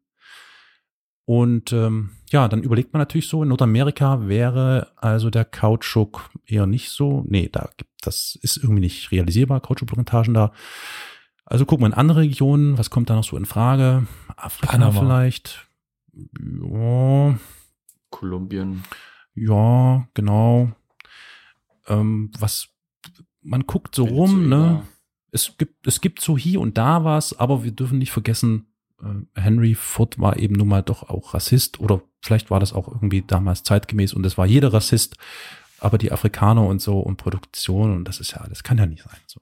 [1.25, 6.65] und ähm, ja, dann überlegt man natürlich so, in Nordamerika wäre also der Kautschuk eher
[6.65, 7.23] nicht so.
[7.27, 10.51] Nee, da gibt das ist irgendwie nicht realisierbar, Kautschukplantagen da.
[11.45, 14.07] Also gucken wir in andere Regionen, was kommt da noch so in Frage?
[14.35, 14.99] Afrika Panama.
[14.99, 15.67] vielleicht.
[16.13, 17.37] Ja.
[18.09, 18.83] Kolumbien.
[19.35, 20.71] Ja, genau.
[21.87, 22.69] Ähm, was
[23.41, 24.83] man guckt so rum, ne?
[25.31, 28.70] Es gibt, es gibt so hier und da was, aber wir dürfen nicht vergessen,
[29.35, 33.21] Henry Ford war eben nun mal doch auch Rassist oder vielleicht war das auch irgendwie
[33.21, 35.17] damals zeitgemäß und es war jeder Rassist,
[35.79, 39.03] aber die Afrikaner und so und Produktion und das ist ja, das kann ja nicht
[39.03, 39.19] sein.
[39.25, 39.41] So.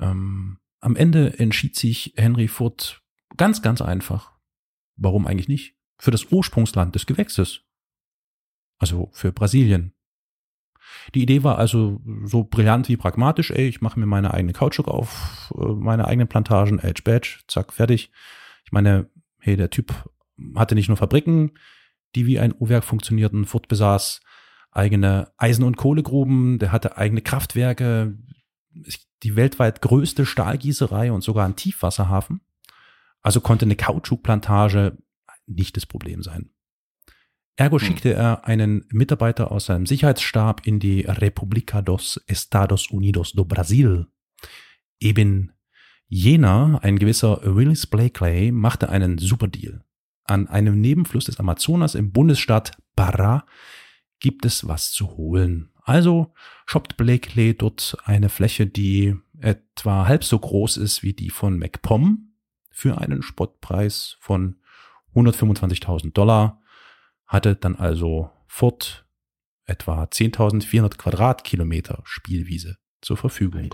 [0.00, 3.02] Ähm, am Ende entschied sich Henry Ford
[3.36, 4.32] ganz, ganz einfach.
[4.96, 5.76] Warum eigentlich nicht?
[5.98, 7.62] Für das Ursprungsland des Gewächses.
[8.78, 9.94] Also für Brasilien.
[11.14, 14.88] Die Idee war also so brillant wie pragmatisch, ey, ich mache mir meine eigene Kautschuk
[14.88, 18.10] auf, äh, meine eigenen Plantagen, Edge Badge, zack, fertig.
[18.64, 19.92] Ich meine, hey, der Typ
[20.54, 21.52] hatte nicht nur Fabriken,
[22.14, 24.20] die wie ein Uhrwerk funktionierten, Furt besaß
[24.72, 28.16] eigene Eisen- und Kohlegruben, der hatte eigene Kraftwerke,
[29.22, 32.40] die weltweit größte Stahlgießerei und sogar ein Tiefwasserhafen.
[33.22, 34.96] Also konnte eine Kautschukplantage
[35.46, 36.50] nicht das Problem sein.
[37.56, 37.86] Ergo hm.
[37.86, 44.06] schickte er einen Mitarbeiter aus seinem Sicherheitsstab in die República dos Estados Unidos do Brasil,
[44.98, 45.52] eben
[46.12, 49.84] Jener, ein gewisser Willis Blakely, machte einen super Deal.
[50.24, 53.44] An einem Nebenfluss des Amazonas im Bundesstaat Pará
[54.18, 55.70] gibt es was zu holen.
[55.84, 56.34] Also
[56.66, 62.32] shoppt Blakely dort eine Fläche, die etwa halb so groß ist wie die von MacPom
[62.72, 64.56] für einen Spottpreis von
[65.14, 66.60] 125.000 Dollar,
[67.26, 69.06] hatte dann also fort
[69.64, 73.70] etwa 10.400 Quadratkilometer Spielwiese zur Verfügung.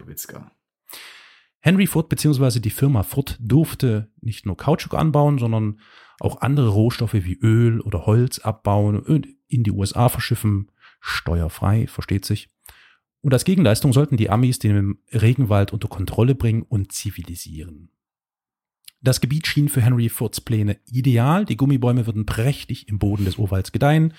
[1.66, 2.60] Henry Ford bzw.
[2.60, 5.80] die Firma Ford durfte nicht nur Kautschuk anbauen, sondern
[6.20, 12.24] auch andere Rohstoffe wie Öl oder Holz abbauen und in die USA verschiffen, steuerfrei, versteht
[12.24, 12.50] sich.
[13.20, 17.90] Und als Gegenleistung sollten die Amis den Regenwald unter Kontrolle bringen und zivilisieren.
[19.00, 21.46] Das Gebiet schien für Henry Fords Pläne ideal.
[21.46, 24.14] Die Gummibäume würden prächtig im Boden des Urwalds gedeihen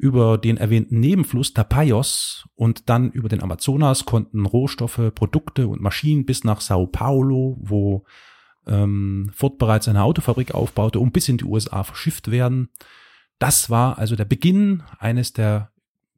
[0.00, 6.24] über den erwähnten Nebenfluss Tapajos und dann über den Amazonas konnten Rohstoffe, Produkte und Maschinen
[6.24, 8.04] bis nach Sao Paulo, wo
[8.66, 12.70] ähm, Ford bereits eine Autofabrik aufbaute, um bis in die USA verschifft werden.
[13.38, 15.70] Das war also der Beginn eines der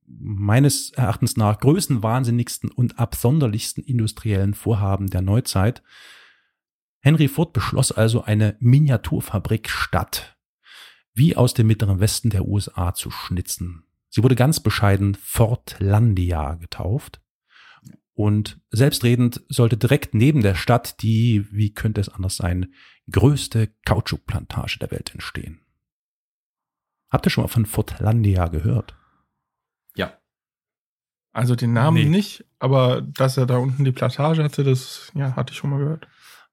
[0.06, 5.82] meines Erachtens nach größenwahnsinnigsten und absonderlichsten industriellen Vorhaben der Neuzeit.
[7.00, 10.36] Henry Ford beschloss also eine Miniaturfabrik statt
[11.14, 13.84] wie aus dem mittleren Westen der USA zu schnitzen.
[14.08, 17.20] Sie wurde ganz bescheiden Fortlandia getauft.
[18.14, 22.74] Und selbstredend sollte direkt neben der Stadt die, wie könnte es anders sein,
[23.10, 25.62] größte Kautschukplantage der Welt entstehen.
[27.10, 28.94] Habt ihr schon mal von Fortlandia gehört?
[29.96, 30.18] Ja.
[31.32, 32.08] Also den Namen nee.
[32.08, 35.78] nicht, aber dass er da unten die Plantage hatte, das ja, hatte ich schon mal
[35.78, 36.06] gehört.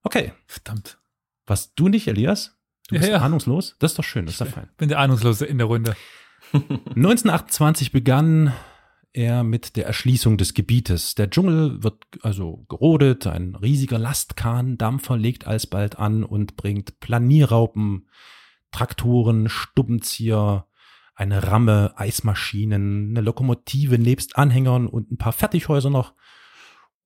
[0.03, 0.33] Okay.
[0.47, 0.97] Verdammt.
[1.45, 2.58] Was du nicht, Elias?
[2.89, 3.21] Du bist ja, ja.
[3.21, 3.75] ahnungslos?
[3.79, 4.67] Das ist doch schön, das ist doch fein.
[4.77, 5.95] Bin der Ahnungslose in der Runde.
[6.53, 8.51] 1928 begann
[9.13, 11.13] er mit der Erschließung des Gebietes.
[11.13, 18.07] Der Dschungel wird also gerodet, ein riesiger Lastkahn-Dampfer legt alsbald an und bringt Planierraupen,
[18.71, 20.65] Traktoren, Stubbenzieher,
[21.15, 26.13] eine Ramme, Eismaschinen, eine Lokomotive nebst Anhängern und ein paar Fertighäuser noch.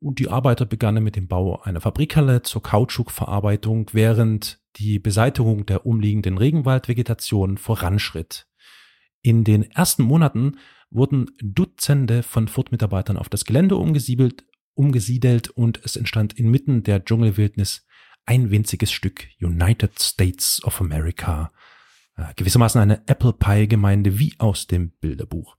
[0.03, 5.85] Und die Arbeiter begannen mit dem Bau einer Fabrikhalle zur Kautschukverarbeitung, während die Beseitigung der
[5.85, 8.45] umliegenden Regenwaldvegetation voranschritt.
[9.21, 10.57] In den ersten Monaten
[10.89, 17.87] wurden Dutzende von Furt-Mitarbeitern auf das Gelände umgesiedelt, umgesiedelt und es entstand inmitten der Dschungelwildnis
[18.25, 21.53] ein winziges Stück United States of America.
[22.17, 25.55] Äh, gewissermaßen eine Apple Pie Gemeinde wie aus dem Bilderbuch.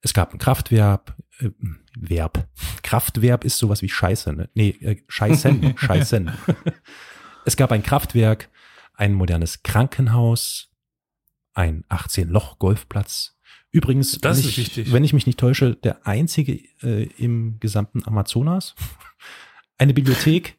[0.00, 1.50] Es gab ein Kraftwerk, äh,
[1.98, 2.48] Verb.
[2.82, 4.48] Kraftwerk ist sowas wie Scheiße, ne?
[4.54, 6.30] Nee, äh, Scheißen, Scheißen.
[7.44, 8.48] es gab ein Kraftwerk,
[8.94, 10.70] ein modernes Krankenhaus,
[11.54, 13.38] ein 18-Loch-Golfplatz,
[13.70, 18.74] Übrigens, das wenn, ich, wenn ich mich nicht täusche, der einzige äh, im gesamten Amazonas.
[19.76, 20.58] Eine Bibliothek,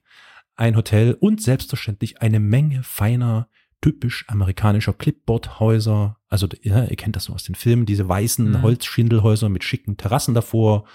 [0.55, 3.49] ein Hotel und selbstverständlich eine Menge feiner,
[3.81, 6.17] typisch amerikanischer Clipboard-Häuser.
[6.27, 8.61] Also ja, ihr kennt das so aus den Filmen, diese weißen mhm.
[8.61, 10.85] Holzschindelhäuser mit schicken Terrassen davor.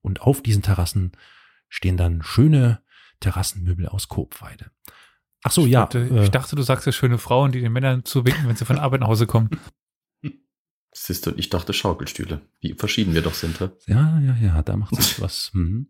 [0.00, 1.12] Und auf diesen Terrassen
[1.68, 2.82] stehen dann schöne
[3.20, 4.70] Terrassenmöbel aus Kobweide.
[5.42, 5.82] Ach so, ich ja.
[5.82, 8.64] Dachte, äh, ich dachte, du sagst ja schöne Frauen, die den Männern zuwinken, wenn sie
[8.64, 9.50] von Arbeit nach Hause kommen.
[10.94, 12.42] Siehst du, ich dachte Schaukelstühle.
[12.60, 13.58] Wie verschieden wir doch sind.
[13.58, 13.68] He?
[13.86, 15.50] Ja, ja, ja, da macht sich was.
[15.54, 15.88] Mhm.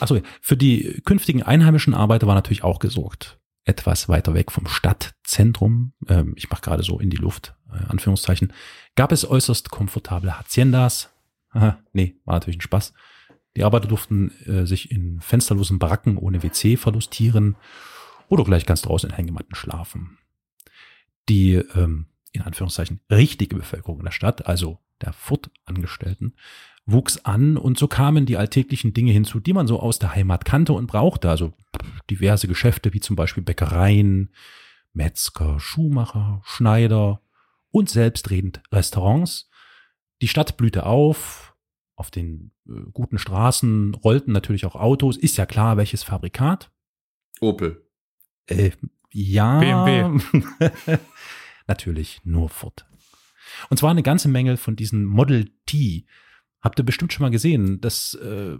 [0.00, 3.38] Achso, für die künftigen einheimischen Arbeiter war natürlich auch gesorgt.
[3.66, 8.52] Etwas weiter weg vom Stadtzentrum, ähm, ich mache gerade so in die Luft, äh, Anführungszeichen,
[8.94, 11.10] gab es äußerst komfortable Haciendas.
[11.50, 12.94] Aha, nee, war natürlich ein Spaß.
[13.56, 17.56] Die Arbeiter durften äh, sich in fensterlosen Baracken ohne WC verlustieren
[18.28, 20.18] oder gleich ganz draußen in Hängematten schlafen.
[21.28, 26.34] Die ähm, in Anführungszeichen richtige Bevölkerung der Stadt, also der Furt-Angestellten,
[26.86, 30.44] wuchs an und so kamen die alltäglichen Dinge hinzu, die man so aus der Heimat
[30.44, 31.28] kannte und brauchte.
[31.28, 31.52] Also
[32.08, 34.32] diverse Geschäfte wie zum Beispiel Bäckereien,
[34.92, 37.20] Metzger, Schuhmacher, Schneider
[37.70, 39.50] und selbstredend Restaurants.
[40.22, 41.54] Die Stadt blühte auf.
[41.96, 45.16] Auf den äh, guten Straßen rollten natürlich auch Autos.
[45.16, 46.70] Ist ja klar, welches Fabrikat?
[47.40, 47.86] Opel.
[48.46, 48.70] Äh,
[49.12, 49.58] ja.
[49.58, 50.20] BMW.
[51.66, 52.86] natürlich nur Ford.
[53.70, 56.06] Und zwar eine ganze Menge von diesen Model T.
[56.66, 57.80] Habt ihr bestimmt schon mal gesehen.
[57.80, 58.56] Das äh,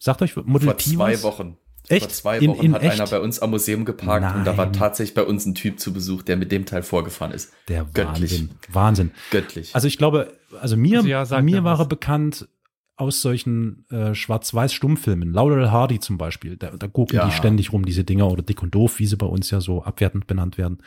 [0.00, 1.22] sagt euch Model Vor zwei was?
[1.22, 1.56] Wochen.
[1.88, 2.02] Echt?
[2.02, 3.00] Vor zwei Wochen in, in hat echt?
[3.00, 4.38] einer bei uns am Museum geparkt Nein.
[4.40, 7.30] und da war tatsächlich bei uns ein Typ zu Besuch, der mit dem Teil vorgefahren
[7.32, 7.52] ist.
[7.68, 8.32] Der Göttlich.
[8.32, 8.50] Wahnsinn.
[8.72, 9.10] Wahnsinn.
[9.30, 9.72] Göttlich.
[9.76, 12.48] Also ich glaube, also mir, Also ja, mir war er bekannt
[12.96, 15.32] aus solchen äh, Schwarz-Weiß-Stummfilmen.
[15.32, 17.26] Laurel Hardy zum Beispiel, da, da gucken Ja.
[17.26, 19.84] die ständig rum, diese Dinger, oder Dick und Doof, wie sie bei uns ja so
[19.84, 20.78] abwertend benannt werden.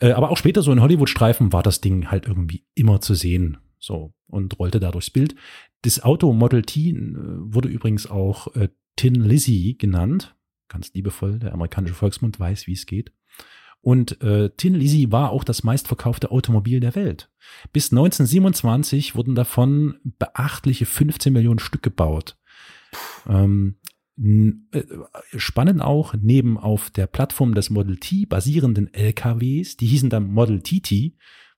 [0.00, 3.58] Äh, aber auch später so in Hollywood-Streifen war das Ding halt irgendwie immer zu sehen.
[3.80, 5.34] So, und rollte da durchs Bild.
[5.82, 10.36] Das Auto Model T äh, wurde übrigens auch äh, Tin Lizzy genannt.
[10.68, 13.12] Ganz liebevoll, der amerikanische Volksmund weiß, wie es geht.
[13.80, 17.30] Und äh, Tin Lizzy war auch das meistverkaufte Automobil der Welt.
[17.72, 22.36] Bis 1927 wurden davon beachtliche 15 Millionen Stück gebaut.
[23.26, 23.76] Ähm,
[24.18, 24.82] äh,
[25.36, 30.60] spannend auch, neben auf der Plattform des Model T basierenden LKWs, die hießen dann Model
[30.60, 31.14] TT,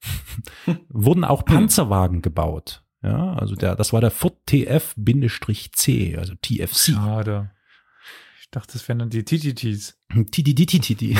[0.88, 2.84] wurden auch Panzerwagen gebaut.
[3.02, 6.92] Ja, also der, das war der Ford TF-C, also TFC.
[6.92, 7.50] Schade.
[8.40, 9.98] Ich dachte, das wären dann die TTTs.
[10.30, 11.16] TTTTT.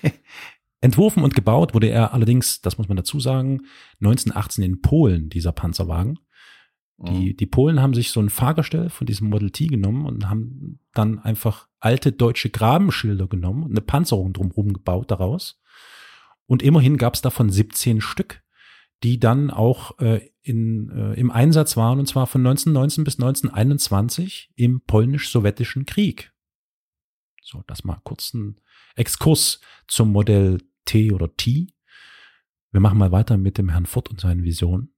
[0.80, 3.62] Entworfen und gebaut wurde er allerdings, das muss man dazu sagen,
[4.00, 6.18] 1918 in Polen, dieser Panzerwagen.
[7.02, 10.80] Die, die Polen haben sich so ein Fahrgestell von diesem Model T genommen und haben
[10.92, 15.59] dann einfach alte deutsche Grabenschilder genommen und eine Panzerung drumherum gebaut daraus.
[16.50, 18.42] Und immerhin gab es davon 17 Stück,
[19.04, 24.50] die dann auch äh, in, äh, im Einsatz waren, und zwar von 1919 bis 1921
[24.56, 26.32] im polnisch-sowjetischen Krieg.
[27.40, 28.60] So, das mal kurz ein
[28.96, 31.68] Exkurs zum Modell T oder T.
[32.72, 34.92] Wir machen mal weiter mit dem Herrn Ford und seinen Visionen.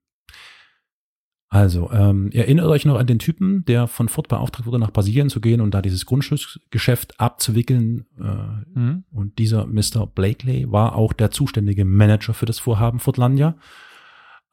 [1.55, 5.29] Also, ähm, erinnert euch noch an den Typen, der von Ford beauftragt wurde, nach Brasilien
[5.29, 8.07] zu gehen und da dieses Grundstücksgeschäft abzuwickeln.
[8.19, 9.05] Äh, Mhm.
[9.11, 10.07] und dieser Mr.
[10.07, 13.59] Blakely war auch der zuständige Manager für das Vorhaben Fordlandia.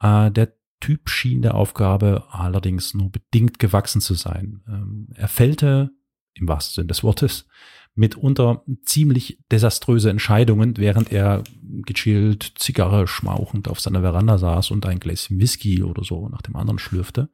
[0.02, 4.60] Äh, der Typ schien der Aufgabe allerdings nur bedingt gewachsen zu sein.
[4.68, 5.92] Ähm, er fällte,
[6.34, 7.46] im wahrsten Sinne des Wortes,
[7.94, 15.00] mitunter ziemlich desaströse Entscheidungen, während er gechillt, Zigarre schmauchend auf seiner Veranda saß und ein
[15.00, 17.30] Gläschen Whisky oder so nach dem anderen schlürfte.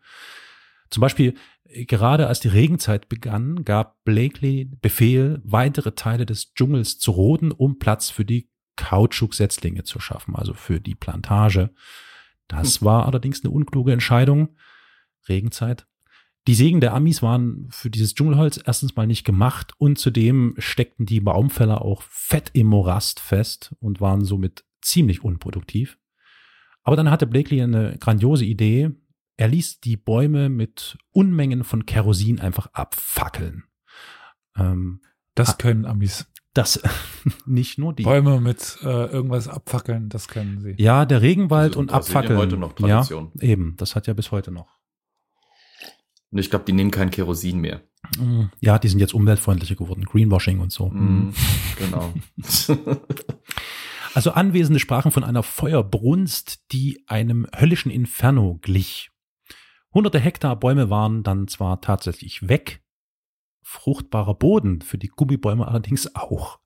[0.90, 7.11] Zum Beispiel, gerade als die Regenzeit begann, gab Blakely Befehl, weitere Teile des Dschungels zu
[7.11, 11.71] roden, um Platz für die Kautschuksetzlinge zu schaffen, also für die Plantage.
[12.49, 12.87] Das hm.
[12.87, 14.57] war allerdings eine unkluge Entscheidung.
[15.29, 15.87] Regenzeit.
[16.46, 21.04] Die Sägen der Amis waren für dieses Dschungelholz erstens mal nicht gemacht und zudem steckten
[21.04, 25.98] die Baumfäller auch fett im Morast fest und waren somit ziemlich unproduktiv.
[26.85, 28.90] Aber dann hatte Blakely eine grandiose Idee.
[29.37, 33.64] Er ließ die Bäume mit Unmengen von Kerosin einfach abfackeln.
[34.56, 35.00] Ähm,
[35.35, 36.26] das können Amis.
[36.54, 36.80] Das
[37.44, 38.04] nicht nur die.
[38.04, 40.76] Bäume mit äh, irgendwas abfackeln, das können sie.
[40.78, 42.38] Ja, der Regenwald also, und abfackeln.
[42.38, 43.32] Heute noch Tradition.
[43.35, 44.75] Ja, eben, das hat ja bis heute noch.
[46.30, 47.82] Und ich glaube, die nehmen kein Kerosin mehr.
[48.18, 50.88] Mm, ja, die sind jetzt umweltfreundlicher geworden, Greenwashing und so.
[50.88, 51.32] Mm,
[51.78, 52.12] genau.
[54.14, 59.10] also Anwesende sprachen von einer Feuerbrunst, die einem höllischen Inferno glich.
[59.92, 62.82] Hunderte Hektar Bäume waren dann zwar tatsächlich weg,
[63.62, 66.58] fruchtbarer Boden für die Gummibäume allerdings auch.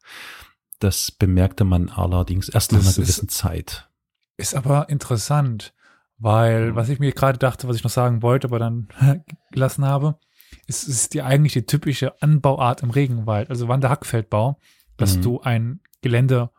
[0.81, 3.91] Das bemerkte man allerdings erst nach einer gewissen Zeit.
[4.37, 5.75] Ist aber interessant,
[6.21, 6.77] weil, mhm.
[6.77, 8.89] was ich mir gerade dachte, was ich noch sagen wollte, aber dann
[9.51, 10.19] gelassen habe,
[10.67, 14.59] ist, ist die eigentlich die typische Anbauart im Regenwald, also Wanderhackfeldbau,
[14.97, 15.23] dass mhm.
[15.23, 16.51] du ein Gelände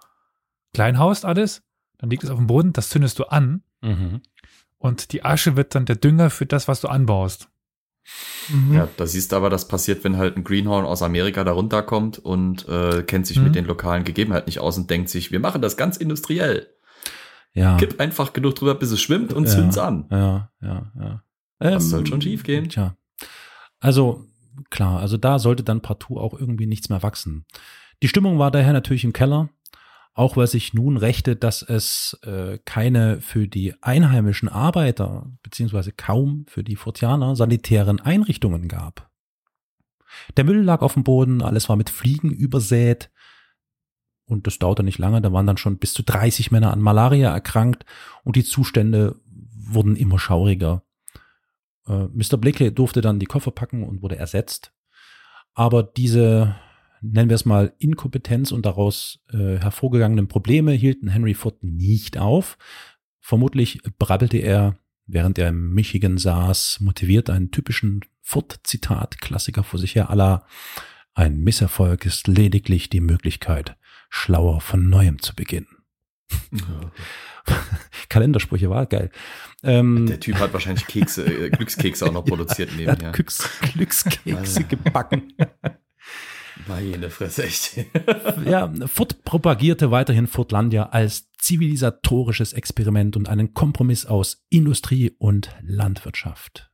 [0.74, 1.64] klein haust alles,
[2.00, 4.22] dann liegt es auf dem Boden, das zündest du an mhm.
[4.80, 7.48] und die Asche wird dann der Dünger für das, was du anbaust.
[8.50, 8.74] Mhm.
[8.74, 12.18] Ja, da siehst du aber, das passiert, wenn halt ein Greenhorn aus Amerika da runterkommt
[12.18, 13.44] und äh, kennt sich mhm.
[13.46, 16.68] mit den lokalen Gegebenheiten nicht aus und denkt sich, wir machen das ganz industriell.
[17.54, 17.78] Ja.
[17.78, 20.06] Kipp einfach genug drüber, bis es schwimmt und ja, zünd's an.
[20.10, 21.24] Ja, ja, ja.
[21.60, 22.70] Ähm, das soll schon schief gehen.
[22.70, 22.96] Tja.
[23.80, 24.26] Also,
[24.70, 27.46] klar, also da sollte dann partout auch irgendwie nichts mehr wachsen.
[28.02, 29.50] Die Stimmung war daher natürlich im Keller,
[30.14, 36.46] auch weil sich nun rächte, dass es äh, keine für die einheimischen Arbeiter, beziehungsweise kaum
[36.48, 39.10] für die Fortianer, sanitären Einrichtungen gab.
[40.36, 43.10] Der Müll lag auf dem Boden, alles war mit Fliegen übersät,
[44.32, 47.32] und das dauerte nicht lange, da waren dann schon bis zu 30 Männer an Malaria
[47.32, 47.86] erkrankt
[48.24, 50.84] und die Zustände wurden immer schauriger.
[51.86, 52.38] Äh, Mr.
[52.38, 54.74] Blakely durfte dann die Koffer packen und wurde ersetzt.
[55.54, 56.56] Aber diese,
[57.02, 62.58] nennen wir es mal, Inkompetenz und daraus äh, hervorgegangenen Probleme hielten Henry Ford nicht auf.
[63.20, 70.10] Vermutlich brabbelte er, während er im Michigan saß, motiviert einen typischen Ford-Zitat-Klassiker vor sich her
[70.10, 70.46] aller
[71.14, 73.76] ein Misserfolg ist lediglich die Möglichkeit,
[74.12, 75.68] schlauer von neuem zu beginnen.
[76.52, 76.92] Ja.
[78.10, 79.10] Kalendersprüche war geil.
[79.64, 83.08] Ähm, Der Typ hat wahrscheinlich Kekse, äh, Glückskekse auch noch produziert nebenher.
[83.08, 85.34] Hat Glücks, Glückskekse gebacken.
[86.68, 87.78] Meine Fresse, echt.
[88.46, 96.70] ja, Furt propagierte weiterhin Furtlandia als zivilisatorisches Experiment und einen Kompromiss aus Industrie und Landwirtschaft.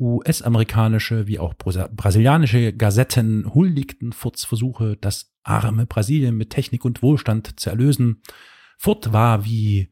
[0.00, 7.58] US-amerikanische wie auch brasilianische Gazetten huldigten Furts Versuche, das arme Brasilien mit Technik und Wohlstand
[7.58, 8.22] zu erlösen.
[8.78, 9.90] Furt war wie,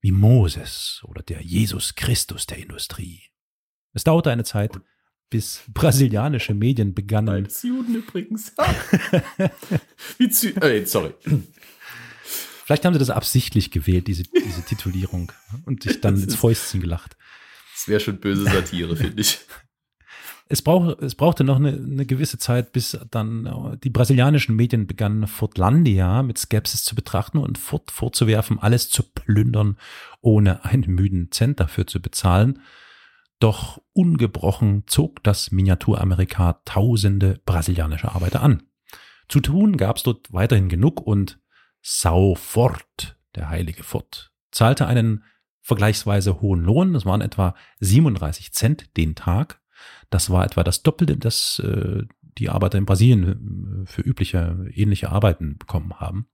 [0.00, 3.22] wie Moses oder der Jesus Christus der Industrie.
[3.92, 4.78] Es dauerte eine Zeit,
[5.30, 7.44] bis brasilianische Medien begannen.
[7.44, 8.54] Als Juden übrigens.
[10.18, 11.14] wie Zü äh, sorry.
[12.64, 15.32] Vielleicht haben sie das absichtlich gewählt, diese, diese Titulierung,
[15.66, 17.16] und sich dann ins Fäustchen gelacht.
[17.74, 19.40] Das wäre schon böse Satire, finde ich.
[20.52, 24.88] Es, brauch, es brauchte noch eine, eine, gewisse Zeit, bis dann äh, die brasilianischen Medien
[24.88, 29.78] begannen, Fortlandia mit Skepsis zu betrachten und Fort vorzuwerfen, alles zu plündern,
[30.20, 32.60] ohne einen müden Cent dafür zu bezahlen.
[33.38, 38.64] Doch ungebrochen zog das Miniaturamerika tausende brasilianische Arbeiter an.
[39.28, 41.38] Zu tun gab es dort weiterhin genug und
[41.80, 45.22] Sao Fort, der heilige Fort, zahlte einen
[45.62, 46.92] vergleichsweise hohen Lohn.
[46.92, 49.59] Das waren etwa 37 Cent den Tag.
[50.10, 52.04] Das war etwa das Doppelte, das äh,
[52.38, 56.28] die Arbeiter in Brasilien äh, für übliche, ähnliche Arbeiten bekommen haben.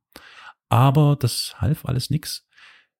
[0.68, 2.48] Aber das half alles nichts.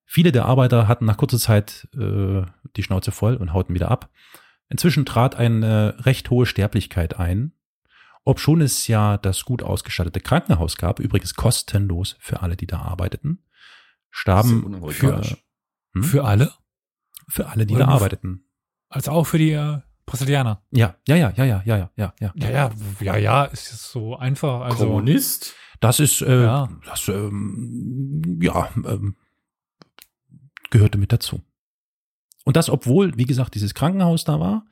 [0.05, 2.43] Viele der Arbeiter hatten nach kurzer Zeit äh,
[2.77, 4.11] die Schnauze voll und hauten wieder ab.
[4.69, 7.53] Inzwischen trat eine recht hohe Sterblichkeit ein,
[8.25, 13.45] obschon es ja das gut ausgestattete Krankenhaus gab, übrigens kostenlos für alle, die da arbeiteten,
[14.11, 15.23] starben für
[15.95, 16.03] hm?
[16.03, 16.53] Für alle?
[17.29, 18.49] Für alle, die Oder da arbeiteten.
[18.89, 20.63] Also auch für die äh, Brasilianer.
[20.71, 22.33] Ja, ja, ja, ja, ja, ja, ja, ja.
[22.37, 24.63] Ja, ja, ja, ja, ist jetzt so einfach.
[24.63, 25.55] Also, Kommunist?
[25.81, 26.69] Das ist, äh, ja.
[26.87, 29.17] das, ähm, ja, ähm,
[30.71, 31.43] gehörte mit dazu.
[32.45, 34.65] Und das, obwohl, wie gesagt, dieses Krankenhaus da war,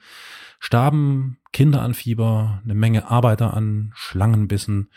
[0.61, 4.91] starben Kinder an Fieber, eine Menge Arbeiter an Schlangenbissen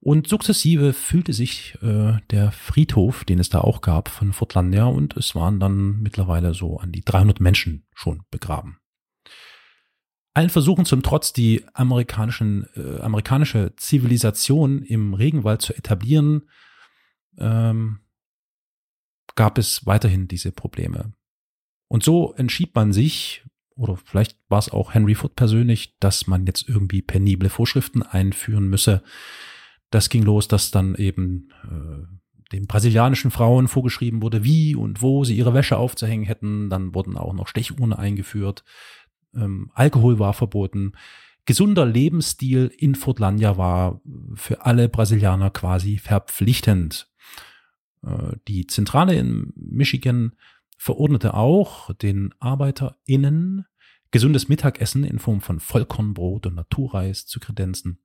[0.00, 5.16] und sukzessive füllte sich äh, der Friedhof, den es da auch gab, von Fortlandia und
[5.16, 8.78] es waren dann mittlerweile so an die 300 Menschen schon begraben.
[10.38, 16.48] Allen Versuchen zum Trotz, die amerikanischen, äh, amerikanische Zivilisation im Regenwald zu etablieren,
[17.38, 17.98] ähm,
[19.34, 21.12] gab es weiterhin diese Probleme.
[21.88, 23.42] Und so entschied man sich,
[23.74, 28.68] oder vielleicht war es auch Henry Ford persönlich, dass man jetzt irgendwie penible Vorschriften einführen
[28.68, 29.02] müsse.
[29.90, 35.24] Das ging los, dass dann eben äh, den brasilianischen Frauen vorgeschrieben wurde, wie und wo
[35.24, 36.70] sie ihre Wäsche aufzuhängen hätten.
[36.70, 38.62] Dann wurden auch noch Stechuhren eingeführt.
[39.34, 40.92] Ähm, Alkohol war verboten.
[41.44, 44.00] Gesunder Lebensstil in Fortlandia war
[44.34, 47.10] für alle Brasilianer quasi verpflichtend.
[48.02, 50.32] Äh, die Zentrale in Michigan
[50.76, 53.64] verordnete auch den ArbeiterInnen
[54.10, 57.98] gesundes Mittagessen in Form von Vollkornbrot und Naturreis zu kredenzen.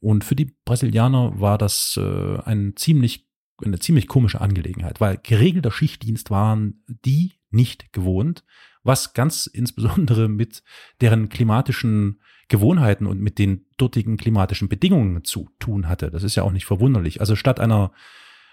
[0.00, 3.26] Und für die Brasilianer war das äh, ein ziemlich,
[3.64, 8.44] eine ziemlich komische Angelegenheit, weil geregelter Schichtdienst waren die nicht gewohnt,
[8.84, 10.62] was ganz insbesondere mit
[11.00, 16.10] deren klimatischen Gewohnheiten und mit den dortigen klimatischen Bedingungen zu tun hatte.
[16.10, 17.20] Das ist ja auch nicht verwunderlich.
[17.20, 17.92] Also statt einer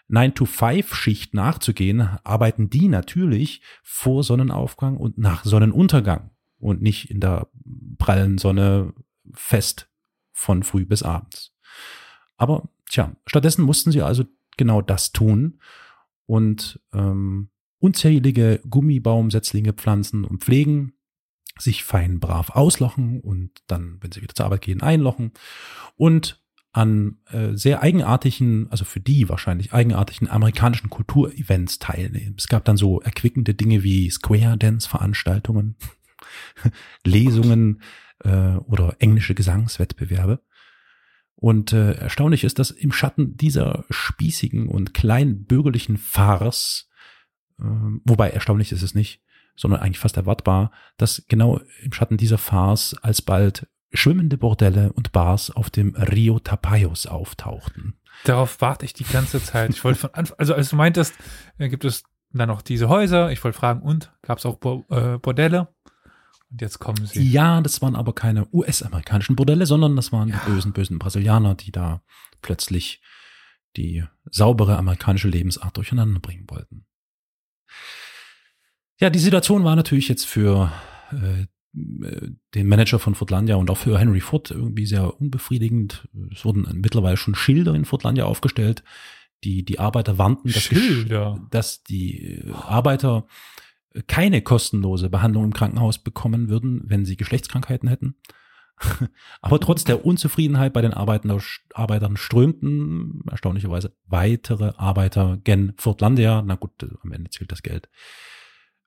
[0.09, 7.47] 9-to-5-Schicht nachzugehen, arbeiten die natürlich vor Sonnenaufgang und nach Sonnenuntergang und nicht in der
[7.97, 8.93] prallen Sonne
[9.33, 9.89] fest
[10.31, 11.53] von früh bis abends.
[12.37, 14.25] Aber tja, stattdessen mussten sie also
[14.57, 15.59] genau das tun
[16.25, 17.50] und ähm,
[17.81, 20.93] unzählige Gummibaumsetzlinge pflanzen und pflegen,
[21.59, 25.31] sich fein brav auslochen und dann, wenn sie wieder zur Arbeit gehen, einlochen
[25.97, 26.41] und
[26.73, 32.35] an äh, sehr eigenartigen, also für die wahrscheinlich eigenartigen amerikanischen Kulturevents teilnehmen.
[32.37, 35.75] Es gab dann so erquickende Dinge wie Square Dance Veranstaltungen,
[37.05, 37.81] Lesungen
[38.23, 40.39] äh, oder englische Gesangswettbewerbe.
[41.35, 46.90] Und äh, erstaunlich ist, dass im Schatten dieser spießigen und kleinen bürgerlichen Farce,
[47.61, 49.21] äh, wobei erstaunlich ist es nicht,
[49.55, 55.51] sondern eigentlich fast erwartbar, dass genau im Schatten dieser Farce alsbald schwimmende Bordelle und Bars
[55.51, 57.95] auf dem Rio Tapajos auftauchten.
[58.23, 59.69] Darauf warte ich die ganze Zeit.
[59.71, 61.15] Ich wollte von Anfang, also als du meintest,
[61.57, 63.31] äh, gibt es dann noch diese Häuser.
[63.31, 65.67] Ich wollte fragen, und gab es auch Bo äh, Bordelle?
[66.49, 67.29] Und jetzt kommen sie.
[67.29, 70.39] Ja, das waren aber keine US-amerikanischen Bordelle, sondern das waren ja.
[70.45, 72.01] die bösen, bösen Brasilianer, die da
[72.41, 73.01] plötzlich
[73.77, 76.85] die saubere amerikanische Lebensart durcheinander bringen wollten.
[78.99, 80.71] Ja, die Situation war natürlich jetzt für
[81.11, 86.07] äh, den Manager von Fortlandia und auch für Henry Ford irgendwie sehr unbefriedigend.
[86.33, 88.83] Es wurden mittlerweile schon Schilder in Fortlandia aufgestellt.
[89.43, 91.47] Die, die Arbeiter warnten, dass, Schilder.
[91.49, 93.25] dass die Arbeiter
[94.07, 98.15] keine kostenlose Behandlung im Krankenhaus bekommen würden, wenn sie Geschlechtskrankheiten hätten.
[99.41, 106.41] Aber trotz der Unzufriedenheit bei den Arbeitern strömten erstaunlicherweise weitere Arbeiter gen Fortlandia.
[106.45, 106.71] Na gut,
[107.03, 107.89] am Ende zählt das Geld.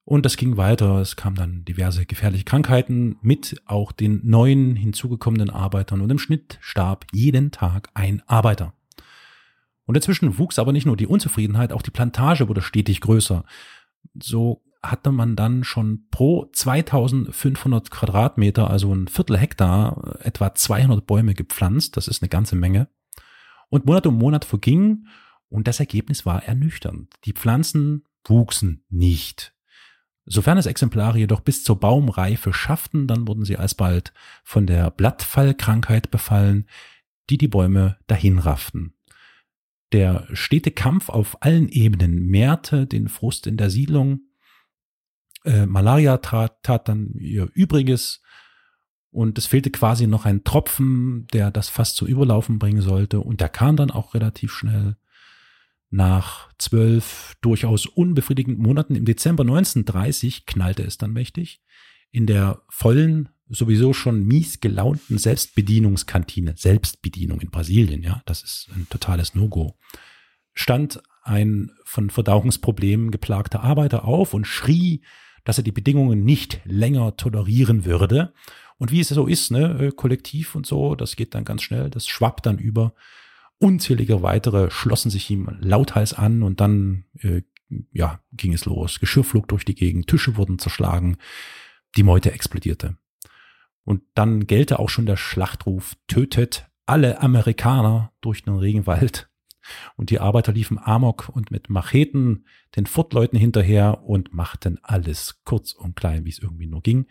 [0.04, 1.00] Und das ging weiter.
[1.00, 6.02] Es kamen dann diverse gefährliche Krankheiten mit auch den neuen hinzugekommenen Arbeitern.
[6.02, 8.74] Und im Schnitt starb jeden Tag ein Arbeiter.
[9.86, 13.44] Und inzwischen wuchs aber nicht nur die Unzufriedenheit, auch die Plantage wurde stetig größer.
[14.20, 21.34] So hatte man dann schon pro 2500 Quadratmeter, also ein Viertel Hektar, etwa 200 Bäume
[21.34, 21.96] gepflanzt.
[21.96, 22.88] Das ist eine ganze Menge.
[23.68, 25.06] Und Monat um Monat verging
[25.48, 27.12] und das Ergebnis war ernüchternd.
[27.24, 29.54] Die Pflanzen wuchsen nicht.
[30.26, 34.12] Sofern es Exemplare jedoch bis zur Baumreife schafften, dann wurden sie alsbald
[34.42, 36.66] von der Blattfallkrankheit befallen,
[37.30, 38.94] die die Bäume dahinrafften.
[39.92, 44.22] Der stete Kampf auf allen Ebenen mehrte den Frust in der Siedlung.
[45.44, 48.22] Äh, Malaria tat, tat dann ihr Übriges
[49.10, 53.40] und es fehlte quasi noch ein Tropfen, der das fast zu Überlaufen bringen sollte und
[53.40, 54.96] der kam dann auch relativ schnell.
[55.90, 61.62] Nach zwölf durchaus unbefriedigenden Monaten im Dezember 1930 knallte es dann mächtig.
[62.10, 68.88] In der vollen, sowieso schon mies gelaunten Selbstbedienungskantine, Selbstbedienung in Brasilien, ja, das ist ein
[68.90, 69.78] totales No-Go,
[70.54, 75.02] stand ein von Verdauungsproblemen geplagter Arbeiter auf und schrie,
[75.44, 78.32] dass er die Bedingungen nicht länger tolerieren würde.
[78.76, 81.90] Und wie es so ist, ne, äh, kollektiv und so, das geht dann ganz schnell,
[81.90, 82.94] das schwappt dann über
[83.58, 87.42] Unzählige weitere schlossen sich ihm lauthals an und dann äh,
[87.92, 89.00] ja, ging es los.
[89.00, 91.16] Geschirr flog durch die Gegend, Tische wurden zerschlagen,
[91.96, 92.96] die Meute explodierte.
[93.84, 99.28] Und dann gellte auch schon der Schlachtruf, tötet alle Amerikaner durch den Regenwald.
[99.96, 102.46] Und die Arbeiter liefen amok und mit Macheten
[102.76, 107.06] den Fortleuten hinterher und machten alles kurz und klein, wie es irgendwie nur ging.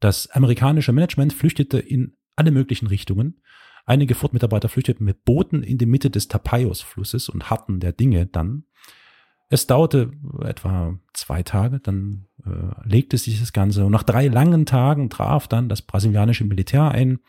[0.00, 3.40] Das amerikanische Management flüchtete in alle möglichen Richtungen.
[3.86, 8.64] Einige Ford-Mitarbeiter flüchteten mit Booten in die Mitte des Tapajos-Flusses und harten der Dinge dann.
[9.50, 10.12] Es dauerte
[10.42, 15.48] etwa zwei Tage, dann äh, legte sich das Ganze und nach drei langen Tagen traf
[15.48, 17.20] dann das brasilianische Militär ein,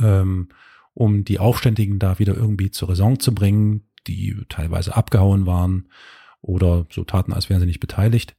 [0.00, 0.48] ähm,
[0.94, 5.88] um die Aufständigen da wieder irgendwie zur Raison zu bringen, die teilweise abgehauen waren
[6.40, 8.36] oder so taten, als wären sie nicht beteiligt.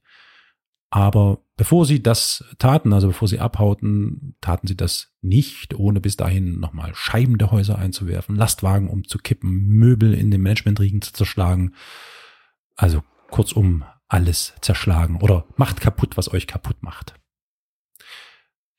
[0.90, 6.16] Aber bevor sie das taten, also bevor sie abhauten, taten sie das nicht, ohne bis
[6.16, 11.74] dahin nochmal Scheiben der Häuser einzuwerfen, Lastwagen umzukippen, Möbel in den Managementriegen zu zerschlagen.
[12.76, 17.14] Also kurzum, alles zerschlagen oder macht kaputt, was euch kaputt macht.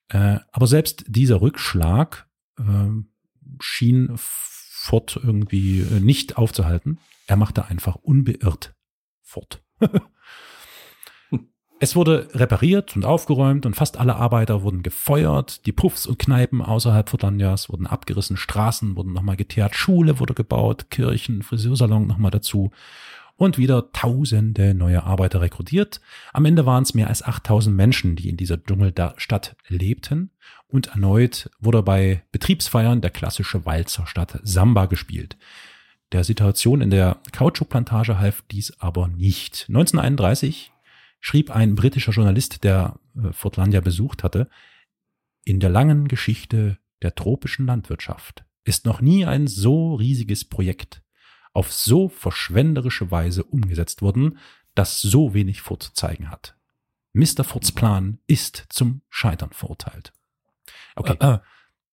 [0.09, 2.63] Äh, aber selbst dieser Rückschlag äh,
[3.59, 6.99] schien Ford irgendwie äh, nicht aufzuhalten.
[7.27, 8.73] Er machte einfach unbeirrt
[9.21, 9.61] fort.
[11.79, 15.63] Es wurde repariert und aufgeräumt und fast alle Arbeiter wurden gefeuert.
[15.67, 20.89] Die Puffs und Kneipen außerhalb Furtlandias wurden abgerissen, Straßen wurden nochmal geteert, Schule wurde gebaut,
[20.89, 22.71] Kirchen, Friseursalon nochmal dazu
[23.37, 26.01] und wieder tausende neue Arbeiter rekrutiert.
[26.33, 30.31] Am Ende waren es mehr als 8000 Menschen, die in dieser Dschungelstadt lebten
[30.67, 35.37] und erneut wurde bei Betriebsfeiern der klassische Walzer statt Samba gespielt.
[36.11, 39.65] Der Situation in der Kautschukplantage half dies aber nicht.
[39.69, 40.71] 1931
[41.19, 44.49] schrieb ein britischer Journalist, der äh, Fortlandia besucht hatte,
[45.43, 51.01] in der langen Geschichte der tropischen Landwirtschaft ist noch nie ein so riesiges Projekt
[51.53, 54.37] auf so verschwenderische Weise umgesetzt worden,
[54.75, 56.55] das so wenig vorzuzeigen hat.
[57.13, 57.43] Mr.
[57.43, 60.13] Fords Plan ist zum Scheitern verurteilt.
[60.95, 61.15] Okay.
[61.19, 61.39] Äh, äh,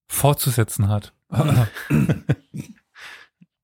[0.06, 1.14] fortzusetzen hat.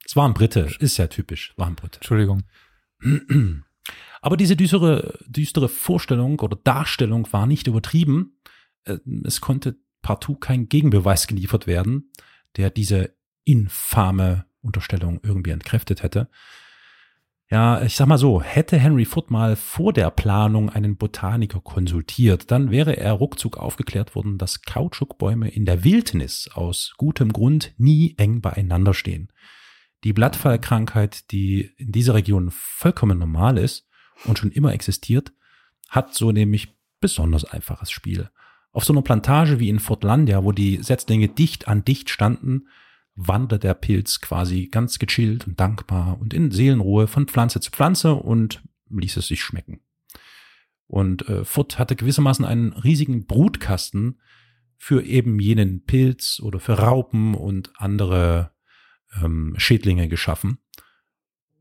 [0.05, 1.97] es war ein Brite, ist ja typisch, war ein Brite.
[1.97, 2.45] Entschuldigung.
[4.23, 8.39] Aber diese düstere, düstere Vorstellung oder Darstellung war nicht übertrieben.
[8.85, 12.11] Äh, es konnte partout kein Gegenbeweis geliefert werden,
[12.57, 13.15] der diese
[13.45, 16.29] infame Unterstellung irgendwie entkräftet hätte.
[17.51, 22.53] Ja, ich sag mal so, hätte Henry Ford mal vor der Planung einen Botaniker konsultiert,
[22.53, 28.15] dann wäre er ruckzuck aufgeklärt worden, dass Kautschukbäume in der Wildnis aus gutem Grund nie
[28.19, 29.33] eng beieinander stehen.
[30.05, 33.89] Die Blattfallkrankheit, die in dieser Region vollkommen normal ist,
[34.25, 35.33] und schon immer existiert,
[35.89, 38.31] hat so nämlich besonders einfaches Spiel.
[38.73, 42.69] Auf so einer Plantage wie in Fortlandia, wo die Setzlinge dicht an dicht standen,
[43.27, 48.15] wandert der Pilz quasi ganz gechillt und dankbar und in Seelenruhe von Pflanze zu Pflanze
[48.15, 49.81] und ließ es sich schmecken.
[50.87, 54.21] Und äh, Foot hatte gewissermaßen einen riesigen Brutkasten
[54.77, 58.53] für eben jenen Pilz oder für Raupen und andere
[59.23, 60.59] ähm, Schädlinge geschaffen.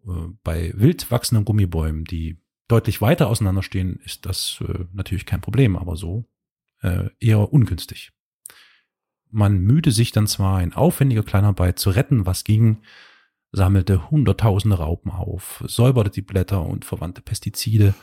[0.07, 5.75] Äh, bei wild wachsenden Gummibäumen, die deutlich weiter auseinanderstehen, ist das äh, natürlich kein Problem,
[5.75, 6.29] aber so
[6.81, 8.11] äh, eher ungünstig.
[9.31, 12.81] Man mühte sich dann zwar in aufwendiger Kleinarbeit zu retten, was ging,
[13.51, 17.93] sammelte hunderttausende Raupen auf, säuberte die Blätter und verwandte Pestizide,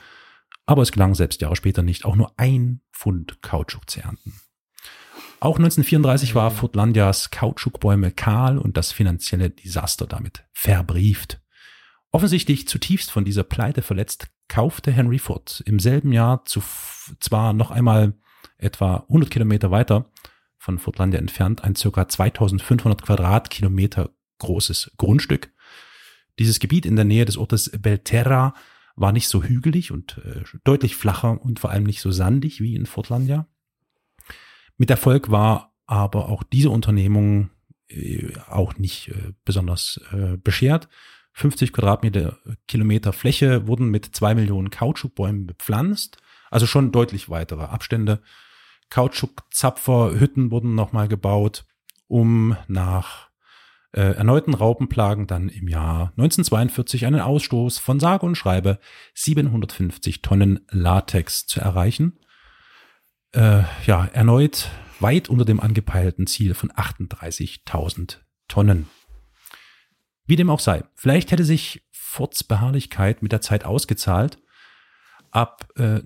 [0.67, 4.35] aber es gelang selbst Jahre später nicht, auch nur ein Pfund Kautschuk zu ernten.
[5.39, 11.41] Auch 1934 war Furtlandias Kautschukbäume kahl und das finanzielle Desaster damit verbrieft.
[12.11, 16.63] Offensichtlich zutiefst von dieser Pleite verletzt, kaufte Henry Ford im selben Jahr zu,
[17.21, 18.15] zwar noch einmal
[18.59, 20.11] etwa 100 Kilometer weiter
[20.67, 25.53] von Furtlandia entfernt ein circa 2500 Quadratkilometer großes Grundstück.
[26.41, 28.53] Dieses Gebiet in der Nähe des Ortes Belterra
[28.97, 32.75] war nicht so hügelig und äh, deutlich flacher und vor allem nicht so sandig wie
[32.75, 33.47] in Furtlandia.
[34.77, 37.51] Mit Erfolg war aber auch diese Unternehmung
[37.89, 40.89] äh, auch nicht äh, besonders äh, beschert.
[41.35, 46.17] 50 Quadratmeter Kilometer Fläche wurden mit zwei Millionen Kautschukbäumen bepflanzt,
[46.51, 48.21] also schon deutlich weitere Abstände.
[48.91, 51.65] Kautschukzapferhütten wurden nochmal gebaut,
[52.09, 53.29] um nach
[53.93, 58.79] äh, erneuten Raupenplagen dann im Jahr 1942 einen Ausstoß von sage und schreibe
[59.15, 62.19] 750 Tonnen Latex zu erreichen.
[63.33, 64.71] Äh, ja, erneut
[65.01, 68.19] weit unter dem angepeilten Ziel von 38.000
[68.49, 68.89] Tonnen.
[70.27, 74.39] Wie dem auch sei, vielleicht hätte sich Fords Beharrlichkeit mit der Zeit ausgezahlt.
[75.31, 76.01] Ab äh,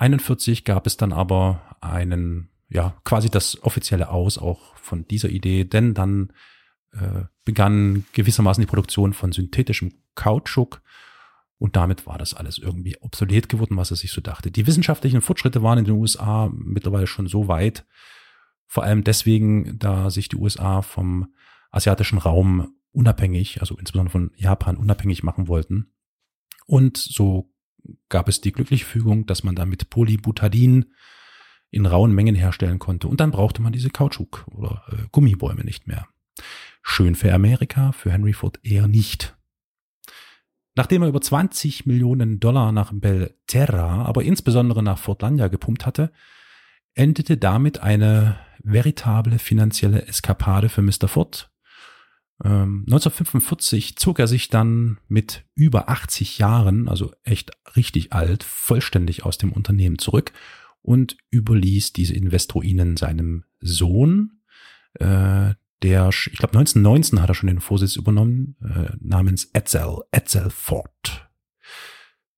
[0.00, 5.64] 1941 gab es dann aber einen, ja, quasi das offizielle Aus auch von dieser Idee,
[5.64, 6.32] denn dann
[6.92, 10.82] äh, begann gewissermaßen die Produktion von synthetischem Kautschuk
[11.58, 14.50] und damit war das alles irgendwie obsolet geworden, was er sich so dachte.
[14.50, 17.84] Die wissenschaftlichen Fortschritte waren in den USA mittlerweile schon so weit,
[18.66, 21.34] vor allem deswegen, da sich die USA vom
[21.70, 25.92] asiatischen Raum unabhängig, also insbesondere von Japan unabhängig machen wollten.
[26.66, 27.49] Und so
[28.08, 30.86] gab es die glückliche Fügung, dass man da mit Polybutadin
[31.70, 33.08] in rauen Mengen herstellen konnte.
[33.08, 36.06] Und dann brauchte man diese Kautschuk oder äh, Gummibäume nicht mehr.
[36.82, 39.36] Schön für Amerika, für Henry Ford eher nicht.
[40.74, 46.12] Nachdem er über 20 Millionen Dollar nach Belterra, aber insbesondere nach Fortlandia gepumpt hatte,
[46.94, 51.08] endete damit eine veritable finanzielle Eskapade für Mr.
[51.08, 51.49] Ford.
[52.42, 59.24] Ähm, 1945 zog er sich dann mit über 80 Jahren, also echt richtig alt, vollständig
[59.24, 60.32] aus dem Unternehmen zurück
[60.82, 64.40] und überließ diese Investoinen seinem Sohn,
[64.94, 70.50] äh, der, ich glaube 1919 hat er schon den Vorsitz übernommen, äh, namens Etzel, Etzel
[70.50, 71.30] Ford.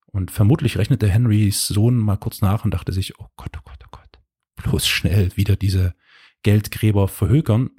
[0.06, 3.82] Und vermutlich rechnete Henrys Sohn mal kurz nach und dachte sich, oh Gott, oh Gott,
[3.84, 4.20] oh Gott,
[4.56, 5.94] bloß schnell wieder diese
[6.42, 7.70] Geldgräber verhökern.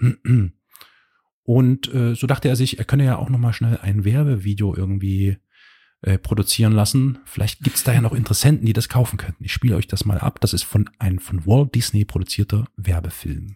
[1.45, 5.37] Und äh, so dachte er sich, er könne ja auch noch schnell ein Werbevideo irgendwie
[6.01, 7.19] äh, produzieren lassen.
[7.25, 9.43] Vielleicht gibt's da ja noch Interessenten, die das kaufen könnten.
[9.43, 10.39] Ich spiele euch das mal ab.
[10.41, 13.55] Das ist von ein von Walt Disney produzierter Werbefilm.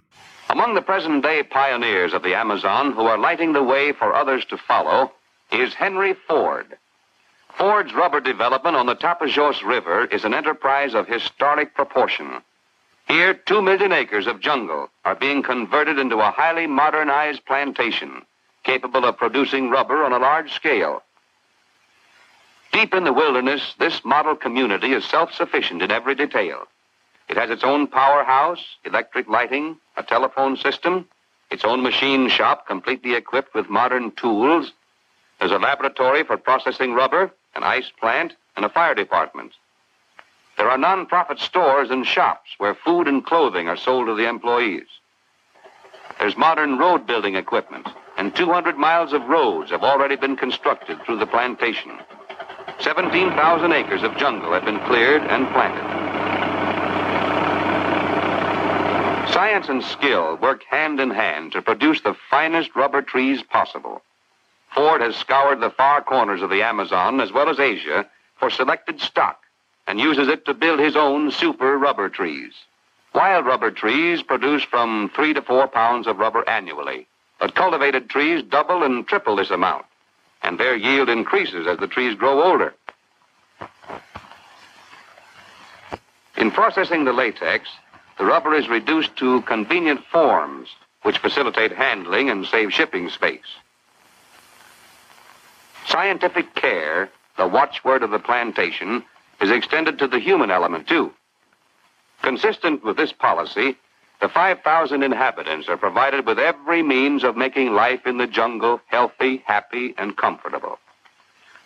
[0.50, 4.46] Among the present day pioneers of the Amazon who are lighting the way for others
[4.48, 5.12] to follow
[5.52, 6.78] is Henry Ford.
[7.58, 12.42] Ford's rubber development on the Tapajos River is an enterprise of historic proportion.
[13.08, 18.26] Here, two million acres of jungle are being converted into a highly modernized plantation,
[18.64, 21.02] capable of producing rubber on a large scale.
[22.74, 26.68] Deep in the wilderness, this model community is self-sufficient in every detail.
[27.30, 31.08] It has its own powerhouse, electric lighting, a telephone system,
[31.50, 34.74] its own machine shop completely equipped with modern tools.
[35.40, 39.54] There's a laboratory for processing rubber, an ice plant, and a fire department.
[40.58, 44.88] There are non-profit stores and shops where food and clothing are sold to the employees.
[46.18, 47.88] There's modern road building equipment,
[48.18, 51.92] and 200 miles of roads have already been constructed through the plantation.
[52.80, 56.08] 17,000 acres of jungle have been cleared and planted.
[59.32, 64.02] Science and skill work hand in hand to produce the finest rubber trees possible.
[64.74, 68.08] Ford has scoured the far corners of the Amazon as well as Asia
[68.40, 69.40] for selected stock
[69.88, 72.54] and uses it to build his own super rubber trees.
[73.16, 77.08] Wild rubber trees produce from three to four pounds of rubber annually,
[77.40, 79.86] but cultivated trees double and triple this amount,
[80.44, 82.74] and their yield increases as the trees grow older.
[86.36, 87.70] In processing the latex,
[88.18, 90.70] the rubber is reduced to convenient forms,
[91.04, 93.40] which facilitate handling and save shipping space.
[95.88, 99.04] Scientific care, the watchword of the plantation,
[99.42, 101.14] is extended to the human element, too.
[102.22, 103.76] Consistent with this policy,
[104.20, 109.44] the 5,000 inhabitants are provided with every means of making life in the jungle healthy,
[109.46, 110.80] happy, and comfortable.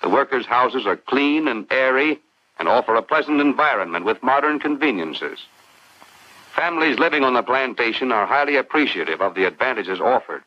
[0.01, 2.19] The workers' houses are clean and airy
[2.59, 5.39] and offer a pleasant environment with modern conveniences.
[6.53, 10.43] Families living on the plantation are highly appreciative of the advantages offered.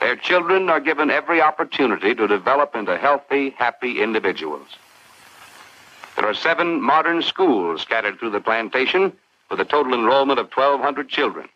[0.00, 4.68] Their children are given every opportunity to develop into healthy, happy individuals.
[6.18, 9.12] There are seven modern schools scattered through the plantation
[9.52, 11.48] with a total enrollment of 1,200 children.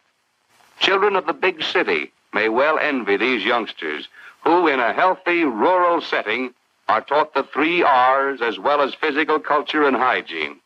[0.79, 4.07] Children of the big city may well envy these youngsters
[4.45, 6.55] who, in a healthy rural setting,
[6.89, 10.61] are taught the three R's as well as physical culture and hygiene.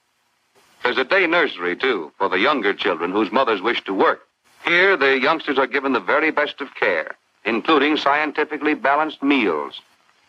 [0.85, 4.21] There's a day nursery, too, for the younger children whose mothers wish to work.
[4.67, 7.17] Here, the youngsters are given the very best of care,
[7.47, 9.81] including scientifically balanced meals.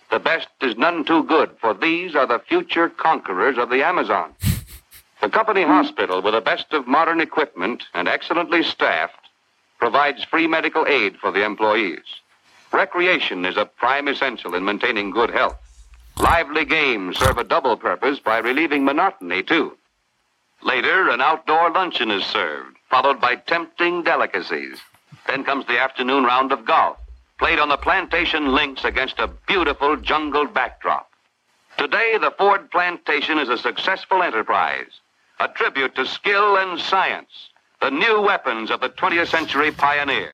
[0.09, 4.33] The best is none too good, for these are the future conquerors of the Amazon.
[5.21, 9.29] The company hospital, with the best of modern equipment and excellently staffed,
[9.79, 12.05] provides free medical aid for the employees.
[12.71, 15.57] Recreation is a prime essential in maintaining good health.
[16.19, 19.77] Lively games serve a double purpose by relieving monotony, too.
[20.63, 24.79] Later, an outdoor luncheon is served, followed by tempting delicacies.
[25.27, 26.97] Then comes the afternoon round of golf,
[27.37, 31.07] played on the plantation links against a beautiful jungle backdrop.
[31.77, 35.01] Today, the Ford plantation is a successful enterprise,
[35.39, 40.31] a tribute to skill and science, the new weapons of the 20th century pioneer.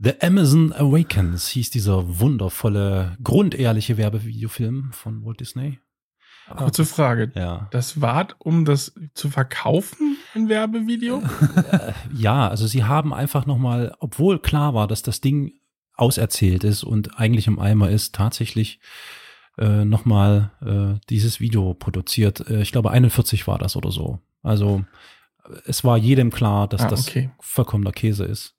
[0.00, 5.78] The Amazon Awakens hieß dieser wundervolle, grundehrliche Werbevideofilm von Walt Disney.
[6.56, 7.32] Kurze Frage.
[7.34, 7.68] Ja.
[7.70, 11.22] Das war, um das zu verkaufen, ein Werbevideo?
[12.12, 15.54] ja, also sie haben einfach nochmal, obwohl klar war, dass das Ding
[15.96, 18.80] auserzählt ist und eigentlich im Eimer ist, tatsächlich
[19.58, 22.48] äh, nochmal äh, dieses Video produziert.
[22.48, 24.18] Äh, ich glaube, 41 war das oder so.
[24.42, 24.84] Also
[25.66, 27.30] es war jedem klar, dass Ah, das okay.
[27.40, 28.56] vollkommener Käse ist.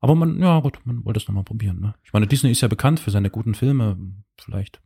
[0.00, 1.80] Aber man, ja gut, man wollte es nochmal probieren.
[1.80, 1.94] Ne?
[2.04, 3.96] Ich meine, Disney ist ja bekannt für seine guten Filme.
[4.38, 4.80] Vielleicht.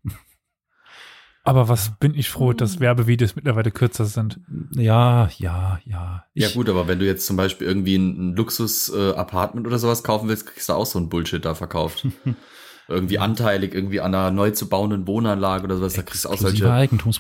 [1.43, 4.41] Aber was bin ich froh, dass Werbevideos mittlerweile kürzer sind.
[4.73, 6.25] Ja, ja, ja.
[6.35, 9.79] Ich, ja gut, aber wenn du jetzt zum Beispiel irgendwie ein, ein Luxus-Apartment äh, oder
[9.79, 12.07] sowas kaufen willst, kriegst du auch so ein Bullshit da verkauft.
[12.91, 16.37] irgendwie anteilig, irgendwie an einer neu zu bauenden Wohnanlage oder sowas, da kriegst du auch
[16.37, 16.65] solche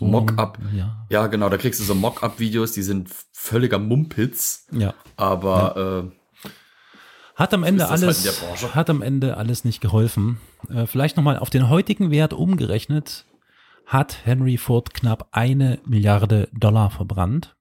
[0.00, 0.58] Mock-up.
[0.74, 1.06] Ja.
[1.08, 4.66] ja, genau, da kriegst du so Mock-up-Videos, die sind völliger Mumpitz.
[4.72, 4.94] Ja.
[5.16, 5.98] Aber ja.
[6.00, 6.10] Äh,
[7.36, 10.38] hat am Ende halt alles, halt hat am Ende alles nicht geholfen.
[10.68, 13.24] Äh, vielleicht nochmal auf den heutigen Wert umgerechnet,
[13.90, 17.56] hat Henry Ford knapp eine Milliarde Dollar verbrannt.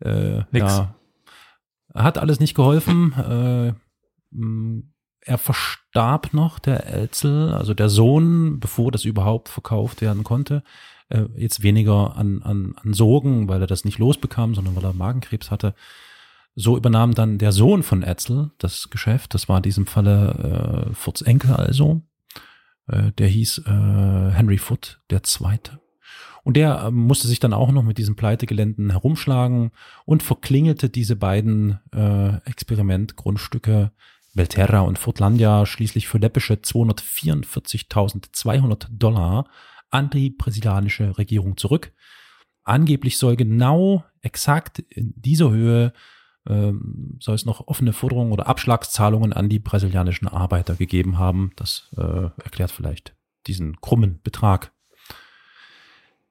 [0.00, 0.78] Äh, Nix.
[0.78, 0.94] Ja,
[1.94, 3.12] hat alles nicht geholfen.
[3.12, 3.74] Äh,
[5.20, 10.62] er verstarb noch, der Elzel, also der Sohn, bevor das überhaupt verkauft werden konnte.
[11.10, 14.94] Äh, jetzt weniger an, an, an Sorgen, weil er das nicht losbekam, sondern weil er
[14.94, 15.74] Magenkrebs hatte.
[16.54, 19.34] So übernahm dann der Sohn von Etzel das Geschäft.
[19.34, 22.00] Das war in diesem Falle äh, Furts Enkel also.
[22.90, 25.78] Äh, der hieß äh, Henry Foot, der Zweite.
[26.42, 29.72] Und der äh, musste sich dann auch noch mit diesen Pleitegeländen herumschlagen
[30.04, 33.92] und verklingelte diese beiden äh, Experimentgrundstücke
[34.34, 39.44] Belterra und Furtlandia schließlich für läppische 244.200 Dollar
[39.90, 41.92] an die brasilianische Regierung zurück.
[42.62, 45.92] Angeblich soll genau exakt in dieser Höhe
[46.50, 51.52] ähm, soll es noch offene Forderungen oder Abschlagszahlungen an die brasilianischen Arbeiter gegeben haben.
[51.56, 53.14] Das äh, erklärt vielleicht
[53.46, 54.72] diesen krummen Betrag.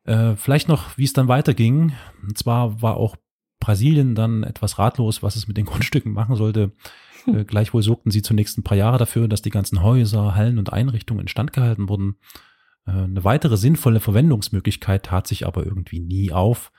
[0.03, 1.93] Äh, vielleicht noch, wie es dann weiterging.
[2.22, 3.15] Und zwar war auch
[3.59, 6.74] Brasilien dann etwas ratlos, was es mit den Grundstücken machen sollte.
[7.26, 10.74] Äh, gleichwohl sorgten sie zunächst ein paar Jahre dafür, dass die ganzen Häuser, Hallen und
[10.74, 12.17] Einrichtungen instand gehalten wurden.
[12.86, 16.74] Äh, eine weitere sinnvolle Verwendungsmöglichkeit tat sich aber irgendwie nie auf,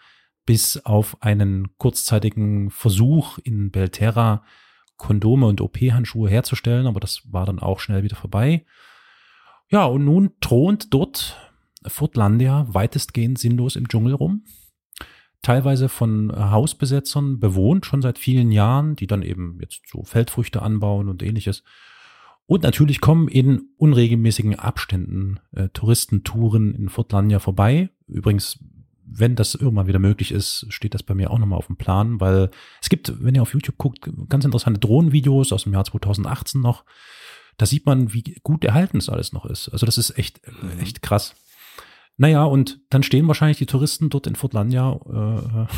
[0.51, 4.43] bis auf einen kurzzeitigen Versuch in Belterra
[4.97, 8.67] Kondome und OP-Handschuhe herzustellen, aber das war dann auch schnell wieder vorbei.
[9.69, 11.39] Ja, und nun thront dort
[11.87, 14.43] Furtlandia weitestgehend sinnlos im Dschungel rum
[15.41, 21.09] teilweise von Hausbesetzern bewohnt, schon seit vielen Jahren, die dann eben jetzt so Feldfrüchte anbauen
[21.09, 21.63] und ähnliches.
[22.47, 27.91] Und natürlich kommen in unregelmäßigen Abständen äh, Touristentouren in Furtlandia vorbei.
[28.09, 28.59] Übrigens,
[29.13, 32.21] wenn das irgendwann wieder möglich ist, steht das bei mir auch nochmal auf dem Plan,
[32.21, 32.51] weil
[32.81, 36.85] es gibt, wenn ihr auf YouTube guckt, ganz interessante Drohnenvideos aus dem Jahr 2018 noch.
[37.57, 39.69] Da sieht man, wie gut erhalten es alles noch ist.
[39.69, 40.41] Also das ist echt,
[40.81, 41.35] echt krass.
[42.17, 45.69] Naja, und dann stehen wahrscheinlich die Touristen dort in Furtlandia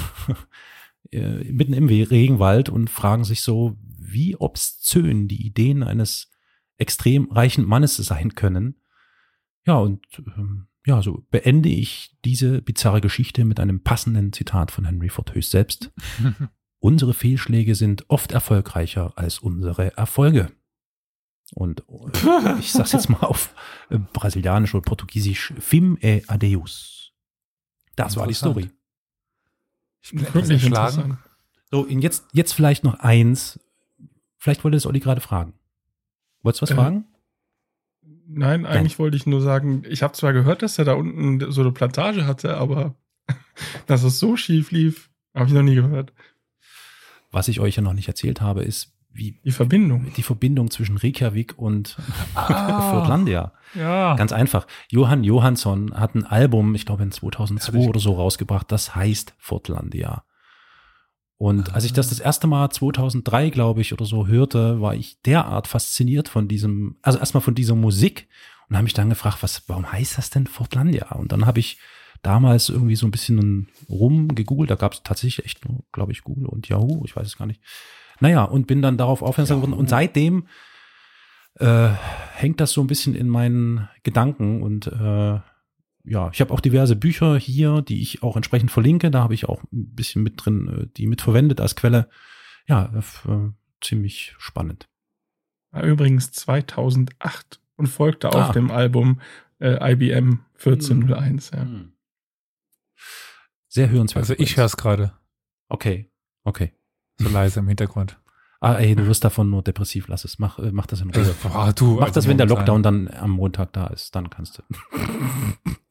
[1.12, 6.30] äh, äh, mitten im Regenwald und fragen sich so, wie obszön die Ideen eines
[6.78, 8.76] extrem reichen Mannes sein können.
[9.66, 10.04] Ja, und
[10.36, 15.34] ähm, ja, so beende ich diese bizarre Geschichte mit einem passenden Zitat von Henry Ford
[15.34, 15.92] höchst selbst.
[16.80, 20.50] Unsere Fehlschläge sind oft erfolgreicher als unsere Erfolge.
[21.54, 23.54] Und äh, ich sag's jetzt mal auf
[23.90, 27.12] äh, brasilianisch oder portugiesisch, Fim e Adeus.
[27.94, 28.70] Das war die Story.
[30.00, 31.18] Ich bin wirklich erschlagen.
[31.70, 33.60] So, und jetzt, jetzt vielleicht noch eins.
[34.38, 35.54] Vielleicht wollte es Olli gerade fragen.
[36.42, 37.04] Wolltest du was äh, fragen?
[38.26, 38.98] Nein, eigentlich nein.
[38.98, 42.26] wollte ich nur sagen, ich habe zwar gehört, dass er da unten so eine Plantage
[42.26, 42.94] hatte, aber
[43.86, 46.12] dass es so schief lief, habe ich noch nie gehört.
[47.30, 50.12] Was ich euch ja noch nicht erzählt habe, ist, wie die Verbindung.
[50.16, 51.96] Die Verbindung zwischen Reykjavik und
[52.34, 53.52] ah, Furtlandia.
[53.74, 54.16] Ja.
[54.16, 54.66] Ganz einfach.
[54.88, 60.24] Johann Johansson hat ein Album, ich glaube in 2002 oder so rausgebracht, das heißt Furtlandia.
[61.38, 61.74] Und ah.
[61.74, 65.66] als ich das das erste Mal 2003, glaube ich, oder so hörte, war ich derart
[65.66, 68.28] fasziniert von diesem, also erstmal von dieser Musik
[68.68, 71.12] und habe mich dann gefragt, was, warum heißt das denn Furtlandia?
[71.12, 71.78] Und dann habe ich
[72.22, 76.46] damals irgendwie so ein bisschen rumgegoogelt, da gab es tatsächlich echt nur, glaube ich, Google
[76.46, 77.60] und Yahoo, ich weiß es gar nicht.
[78.20, 79.76] Naja, und bin dann darauf aufmerksam geworden.
[79.76, 80.46] Und seitdem
[81.58, 81.88] äh,
[82.34, 84.62] hängt das so ein bisschen in meinen Gedanken.
[84.62, 85.40] Und äh,
[86.04, 89.10] ja, ich habe auch diverse Bücher hier, die ich auch entsprechend verlinke.
[89.10, 92.08] Da habe ich auch ein bisschen mit drin, äh, die mitverwendet als Quelle.
[92.66, 93.50] Ja, äh,
[93.80, 94.88] ziemlich spannend.
[95.72, 98.48] Übrigens 2008 und folgte ah.
[98.48, 99.20] auf dem Album
[99.58, 101.52] äh, IBM 1401.
[101.52, 101.58] Hm.
[101.58, 101.92] Ja.
[103.68, 104.22] Sehr hörenswert.
[104.22, 105.12] Also ich höre es gerade.
[105.68, 106.10] Okay,
[106.44, 106.72] okay.
[107.18, 108.18] So leise im Hintergrund.
[108.64, 110.38] Ah, ey, du wirst davon nur depressiv, lass es.
[110.38, 111.34] Mach, äh, mach das in Ruhe.
[111.42, 113.06] Boah, du, mach also das, wenn der Lockdown sein.
[113.06, 114.62] dann am Montag da ist, dann kannst du.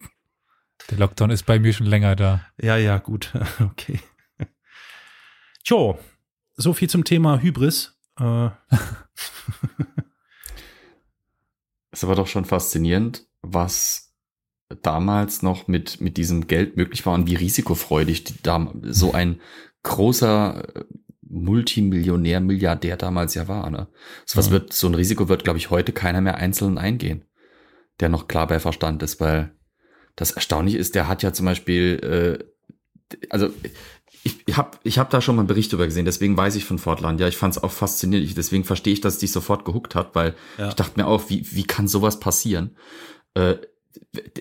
[0.91, 2.45] Der Lockdown ist bei mir schon länger da.
[2.61, 3.33] Ja, ja, gut.
[3.59, 3.99] Okay.
[5.63, 5.97] Tjo,
[6.55, 7.97] so viel zum Thema Hybris.
[8.19, 8.49] Äh.
[11.91, 14.13] ist aber doch schon faszinierend, was
[14.81, 18.33] damals noch mit, mit diesem Geld möglich war und wie risikofreudig die,
[18.85, 19.39] so ein
[19.83, 20.63] großer
[21.21, 23.69] Multimillionär, Milliardär damals ja war.
[23.69, 23.87] Ne?
[24.25, 24.53] So was mhm.
[24.53, 27.25] wird, so ein Risiko wird, glaube ich, heute keiner mehr einzeln eingehen,
[27.99, 29.55] der noch klar bei Verstand ist, weil
[30.16, 33.49] das Erstaunliche ist, der hat ja zum Beispiel, äh, also
[34.24, 36.78] ich habe ich hab da schon mal einen Bericht drüber gesehen, deswegen weiß ich von
[36.78, 37.20] Fortland.
[37.20, 38.38] Ja, ich fand es auch faszinierend.
[38.38, 40.70] Deswegen verstehe ich, dass es dich sofort gehuckt hat, weil ja.
[40.70, 42.78] ich dachte mir auch, wie, wie kann sowas passieren?
[43.34, 43.55] Äh,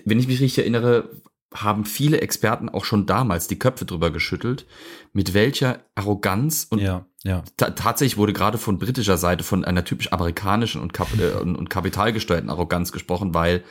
[0.05, 1.09] wenn ich mich richtig erinnere,
[1.53, 4.65] haben viele Experten auch schon damals die Köpfe drüber geschüttelt,
[5.11, 7.43] mit welcher Arroganz und ja, ja.
[7.57, 11.69] tatsächlich wurde gerade von britischer Seite von einer typisch amerikanischen und, Kap äh, und, und
[11.69, 13.63] kapitalgesteuerten Arroganz gesprochen, weil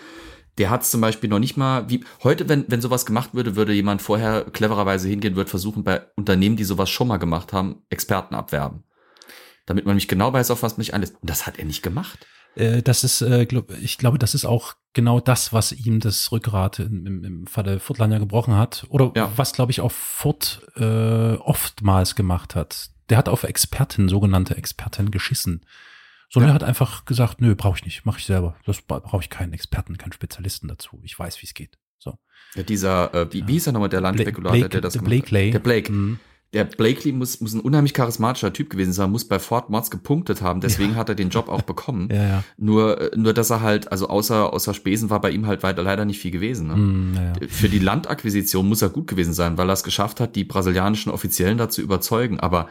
[0.60, 3.72] der hat zum Beispiel noch nicht mal, wie heute, wenn, wenn sowas gemacht würde, würde
[3.72, 8.34] jemand vorher clevererweise hingehen, würde versuchen, bei Unternehmen, die sowas schon mal gemacht haben, Experten
[8.34, 8.84] abwerben.
[9.64, 11.14] Damit man nämlich genau weiß, auf was man sich einlässt.
[11.18, 12.26] Und das hat er nicht gemacht.
[12.56, 13.46] Äh, das ist, äh,
[13.80, 18.18] ich glaube, das ist auch genau das, was ihm das Rückgrat im, im Falle Furtlander
[18.18, 18.84] gebrochen hat.
[18.90, 19.32] Oder ja.
[19.36, 22.90] was, glaube ich, auch Furt äh, oftmals gemacht hat.
[23.08, 25.62] Der hat auf Experten, sogenannte Experten, geschissen.
[26.32, 26.52] Sondern ja.
[26.52, 28.54] er hat einfach gesagt, nö, brauche ich nicht, mache ich selber.
[28.64, 31.00] Das brauche ich keinen Experten, keinen Spezialisten dazu.
[31.02, 31.76] Ich weiß, wie es geht.
[31.98, 32.18] So.
[32.54, 35.46] Ja, dieser, äh, wie, wie hieß er nochmal, der Landspekulator, der das der gemacht Blakely.
[35.48, 35.54] hat?
[35.54, 35.92] Der Blake.
[35.92, 36.20] Mhm.
[36.52, 40.42] Der Blakely muss, muss ein unheimlich charismatischer Typ gewesen sein, muss bei Fort Mods gepunktet
[40.42, 40.96] haben, deswegen ja.
[40.96, 42.08] hat er den Job auch bekommen.
[42.12, 42.44] ja, ja.
[42.56, 45.82] Nur, äh, nur, dass er halt, also außer, außer Spesen war bei ihm halt weiter
[45.82, 46.68] leider nicht viel gewesen.
[46.68, 46.76] Ne?
[46.76, 47.48] Mm, ja.
[47.48, 51.12] Für die Landakquisition muss er gut gewesen sein, weil er es geschafft hat, die brasilianischen
[51.12, 52.40] Offiziellen dazu überzeugen.
[52.40, 52.68] Aber,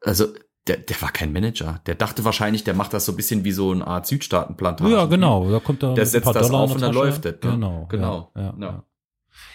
[0.00, 0.26] also,
[0.66, 1.80] der, der war kein Manager.
[1.86, 4.90] Der dachte wahrscheinlich, der macht das so ein bisschen wie so eine Art Südstaatenplantage.
[4.90, 5.50] Ja, genau.
[5.50, 7.34] Da kommt da der setzt das Dollar auf und dann läuft das.
[7.34, 7.38] Ne?
[7.40, 7.86] Genau.
[7.88, 8.32] Genau.
[8.34, 8.84] Ja, ja, ja.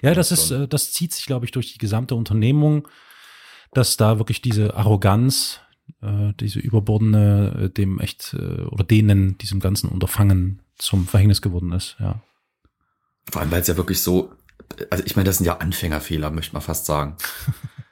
[0.01, 2.87] ja das ist, äh, das zieht sich, glaube ich, durch die gesamte Unternehmung,
[3.73, 5.59] dass da wirklich diese Arroganz,
[6.01, 11.73] äh, diese überbordene, äh, dem echt, äh, oder denen, diesem ganzen Unterfangen zum Verhängnis geworden
[11.73, 12.21] ist, ja.
[13.29, 14.31] Vor allem, weil es ja wirklich so,
[14.89, 17.17] also ich meine, das sind ja Anfängerfehler, möchte man fast sagen.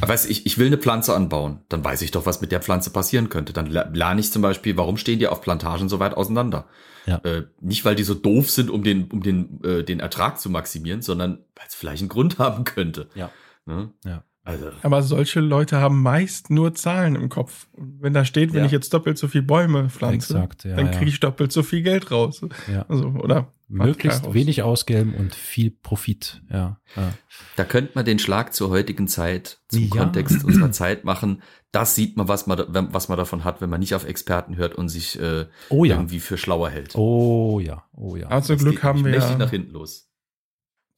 [0.00, 2.60] Aber weiß ich, ich will eine Pflanze anbauen, dann weiß ich doch, was mit der
[2.60, 3.52] Pflanze passieren könnte.
[3.52, 6.66] Dann lerne ich zum Beispiel, warum stehen die auf Plantagen so weit auseinander?
[7.06, 7.16] Ja.
[7.18, 10.50] Äh, nicht, weil die so doof sind, um den, um den, äh, den Ertrag zu
[10.50, 13.08] maximieren, sondern weil es vielleicht einen Grund haben könnte.
[13.14, 13.30] Ja.
[13.66, 13.90] Ne?
[14.04, 14.24] Ja.
[14.42, 14.70] Also.
[14.82, 17.68] Aber solche Leute haben meist nur Zahlen im Kopf.
[17.76, 18.66] Wenn da steht, wenn ja.
[18.66, 21.82] ich jetzt doppelt so viel Bäume pflanze, Exakt, ja, dann kriege ich doppelt so viel
[21.82, 22.40] Geld raus.
[22.72, 22.86] Ja.
[22.88, 26.42] Also, oder möglichst wenig ausgeben und viel Profit.
[26.50, 27.12] Ja, ja.
[27.56, 29.88] Da könnte man den Schlag zur heutigen Zeit, zum ja.
[29.88, 31.42] Kontext unserer Zeit machen.
[31.72, 34.74] Das sieht man, was man, was man davon hat, wenn man nicht auf Experten hört
[34.74, 35.94] und sich äh, oh, ja.
[35.94, 36.96] irgendwie für schlauer hält.
[36.96, 38.26] Oh ja, oh ja.
[38.28, 40.08] Also Glück haben wir ja nach hinten los.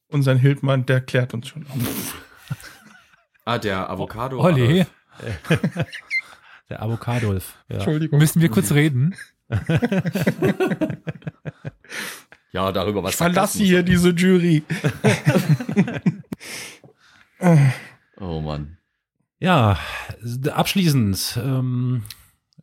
[0.07, 2.15] Unseren Hildmann, der klärt uns schon auf.
[3.45, 4.39] Ah, der Avocado.
[4.39, 4.85] Olli.
[6.69, 7.57] der Avocadolf.
[7.67, 7.75] Ja.
[7.75, 8.19] Entschuldigung.
[8.19, 9.15] Müssen wir kurz reden?
[12.53, 13.11] ja, darüber was.
[13.11, 14.63] Ich verlasse hier diese Jury.
[18.19, 18.77] oh Mann.
[19.39, 19.77] Ja,
[20.51, 22.03] abschließend ähm,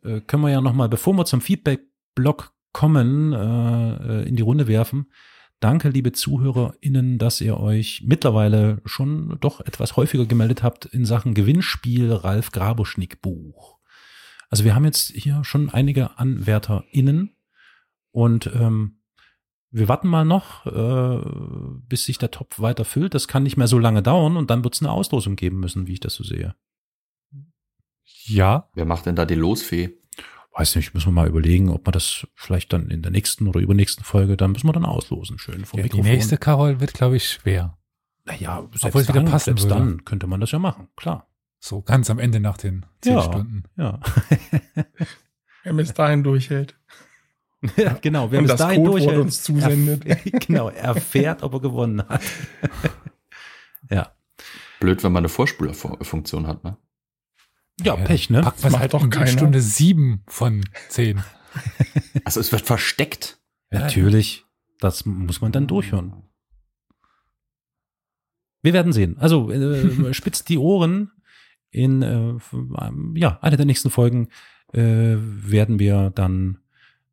[0.03, 4.41] äh, können wir ja noch mal, bevor wir zum Feedback-Blog kommen, äh, äh in die
[4.41, 5.11] Runde werfen.
[5.59, 11.35] Danke, liebe ZuhörerInnen, dass ihr euch mittlerweile schon doch etwas häufiger gemeldet habt in Sachen
[11.35, 13.77] Gewinnspiel Ralf Grabuschnick Buch.
[14.49, 17.35] Also wir haben jetzt hier schon einige AnwärterInnen
[18.11, 19.00] und ähm,
[19.71, 23.13] wir warten mal noch, äh, bis sich der Topf weiter füllt.
[23.13, 25.87] Das kann nicht mehr so lange dauern und dann wird es eine Auslosung geben müssen,
[25.87, 26.55] wie ich das so sehe.
[28.25, 28.69] Ja.
[28.73, 29.97] Wer macht denn da die Losfee?
[30.53, 33.59] weiß nicht, müssen wir mal überlegen, ob wir das vielleicht dann in der nächsten oder
[33.59, 36.05] übernächsten Folge, dann müssen wir dann auslosen, schön vom ja, Mikrofon.
[36.05, 37.77] Die nächste, Carol, wird, glaube ich, schwer.
[38.25, 39.75] Naja, selbst, dann, passen selbst würde.
[39.75, 41.27] dann könnte man das ja machen, klar.
[41.59, 43.63] So ganz am Ende nach den zehn ja, Stunden.
[43.77, 43.99] Ja.
[45.63, 46.77] Wer bis dahin durchhält.
[47.77, 48.31] Ja, genau.
[48.31, 50.03] Wer bis dahin Codewort durchhält, uns zusendet.
[50.47, 52.21] Genau, erfährt, ob er gewonnen hat.
[53.89, 54.15] ja.
[54.79, 56.77] Blöd, wenn man eine Vorspulfunktion hat, ne?
[57.83, 58.41] Ja, Pech, ne?
[58.41, 61.23] Packt was halt auch in Stunde sieben von zehn.
[62.23, 63.39] Also es wird versteckt.
[63.71, 64.45] Natürlich.
[64.79, 66.23] Das muss man dann durchhören.
[68.61, 69.17] Wir werden sehen.
[69.17, 71.11] Also äh, spitzt die Ohren.
[71.71, 74.29] In äh, ja einer der nächsten Folgen
[74.73, 76.59] äh, werden wir dann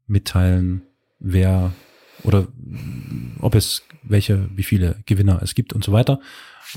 [0.08, 0.82] mitteilen,
[1.18, 1.72] wer
[2.24, 2.48] oder
[3.40, 6.20] ob es welche, wie viele Gewinner es gibt und so weiter.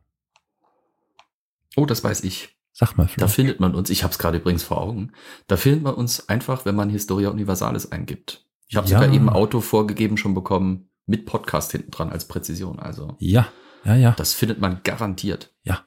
[1.77, 2.57] Oh, das weiß ich.
[2.73, 3.21] Sag mal, Flo.
[3.21, 5.13] Da findet man uns, ich habe es gerade übrigens vor Augen,
[5.49, 8.47] da findet man uns einfach, wenn man Historia Universalis eingibt.
[8.69, 8.99] Ich habe ja.
[8.99, 12.79] sogar eben Auto vorgegeben schon bekommen, mit Podcast hinten dran als Präzision.
[12.79, 13.49] Also ja,
[13.85, 14.13] ja, ja.
[14.13, 15.53] Das findet man garantiert.
[15.65, 15.85] Ja.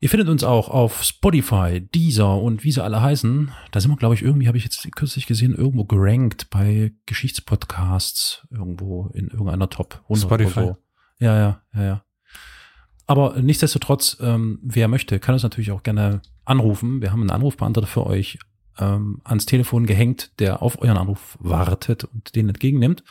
[0.00, 3.52] Ihr findet uns auch auf Spotify, Deezer und wie sie alle heißen.
[3.70, 8.46] Da sind wir, glaube ich, irgendwie, habe ich jetzt kürzlich gesehen, irgendwo gerankt bei Geschichtspodcasts,
[8.50, 10.60] irgendwo in irgendeiner Top 100 Spotify.
[10.60, 10.76] oder so.
[11.20, 12.04] Ja, ja, ja, ja.
[13.06, 17.02] Aber nichtsdestotrotz, ähm, wer möchte, kann uns natürlich auch gerne anrufen.
[17.02, 18.38] Wir haben einen Anrufbeantworter für euch
[18.78, 23.04] ähm, ans Telefon gehängt, der auf euren Anruf wartet und den entgegennimmt.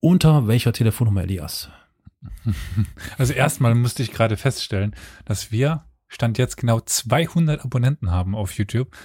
[0.00, 1.70] Unter welcher Telefonnummer, Elias?
[3.18, 4.94] Also erstmal musste ich gerade feststellen,
[5.24, 8.96] dass wir Stand jetzt genau 200 Abonnenten haben auf YouTube.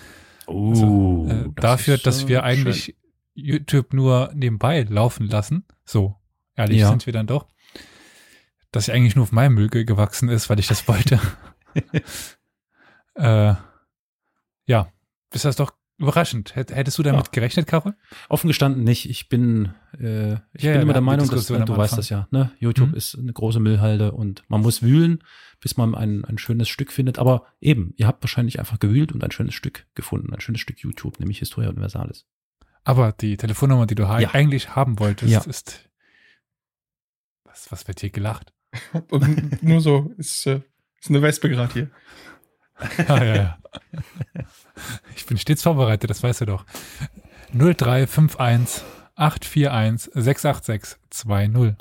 [0.48, 2.96] Oh, also, äh, das dafür, dass wir eigentlich schön.
[3.34, 5.66] YouTube nur nebenbei laufen lassen.
[5.86, 6.16] So,
[6.56, 6.90] ehrlich ja.
[6.90, 7.48] sind wir dann doch.
[8.72, 11.20] Dass ich eigentlich nur auf meinem Müll gewachsen ist, weil ich das wollte.
[13.16, 13.54] äh,
[14.66, 14.92] ja,
[15.34, 16.56] ist das doch Überraschend.
[16.56, 17.32] Hättest du damit ja.
[17.32, 17.94] gerechnet, Karol?
[18.28, 19.08] Offen gestanden nicht.
[19.08, 22.28] Ich bin, äh, ich ja, bin immer der Meinung, dass du weißt das ja.
[22.32, 22.52] Ne?
[22.58, 22.96] YouTube mhm.
[22.96, 25.24] ist eine große Müllhalde und man muss wühlen,
[25.60, 27.20] bis man ein, ein schönes Stück findet.
[27.20, 30.80] Aber eben, ihr habt wahrscheinlich einfach gewühlt und ein schönes Stück gefunden, ein schönes Stück
[30.80, 32.26] YouTube, nämlich Historia Universalis.
[32.84, 34.34] Aber die Telefonnummer, die du ja.
[34.34, 35.88] eigentlich haben wolltest, ist
[37.44, 38.54] was, was wird hier gelacht?
[39.10, 40.62] Und nur so, ist, äh,
[41.00, 41.92] ist eine Wespe gerade hier.
[43.08, 43.58] ah, ja, ja.
[45.16, 46.66] Ich bin stets vorbereitet, das weißt du doch.
[47.54, 48.84] 0351
[49.16, 51.76] 841 686 20.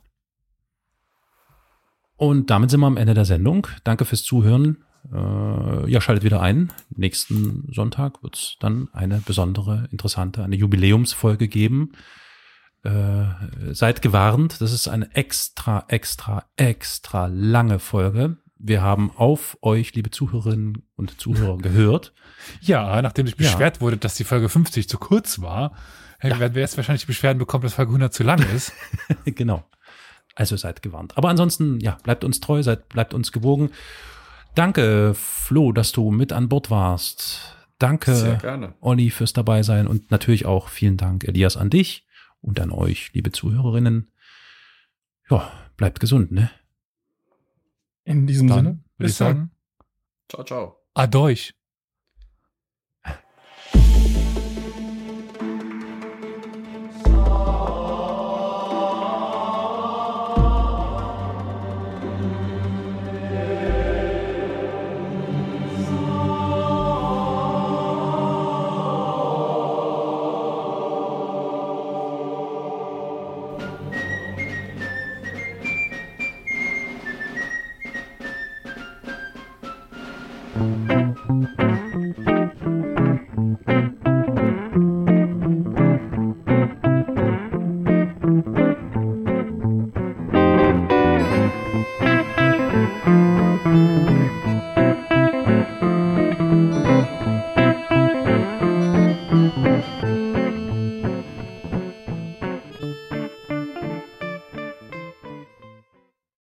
[2.16, 3.66] Und damit sind wir am Ende der Sendung.
[3.84, 4.84] Danke fürs Zuhören.
[5.10, 6.70] Äh, ja, schaltet wieder ein.
[6.90, 11.92] Nächsten Sonntag wird es dann eine besondere, interessante, eine Jubiläumsfolge geben.
[12.82, 19.94] Äh, seid gewarnt, das ist eine extra, extra, extra lange Folge wir haben auf euch,
[19.94, 22.12] liebe Zuhörerinnen und Zuhörer, gehört.
[22.60, 23.80] Ja, nachdem sich beschwert ja.
[23.80, 25.72] wurde, dass die Folge 50 zu kurz war,
[26.22, 26.38] ja.
[26.38, 28.72] werden wir jetzt wahrscheinlich Beschwerden bekommen, dass Folge 100 zu lang ist.
[29.24, 29.64] genau.
[30.34, 31.16] Also seid gewarnt.
[31.16, 33.70] Aber ansonsten, ja, bleibt uns treu, seid, bleibt uns gewogen.
[34.54, 37.56] Danke, Flo, dass du mit an Bord warst.
[37.78, 42.06] Danke, Olli, fürs dabei sein und natürlich auch vielen Dank, Elias, an dich
[42.40, 44.12] und an euch, liebe Zuhörerinnen.
[45.28, 46.50] Ja, bleibt gesund, ne?
[48.04, 48.84] In diesem Dann Sinne.
[48.96, 49.50] Würde ich sagen.
[50.28, 50.80] Ciao, ciao.
[50.96, 51.59] Música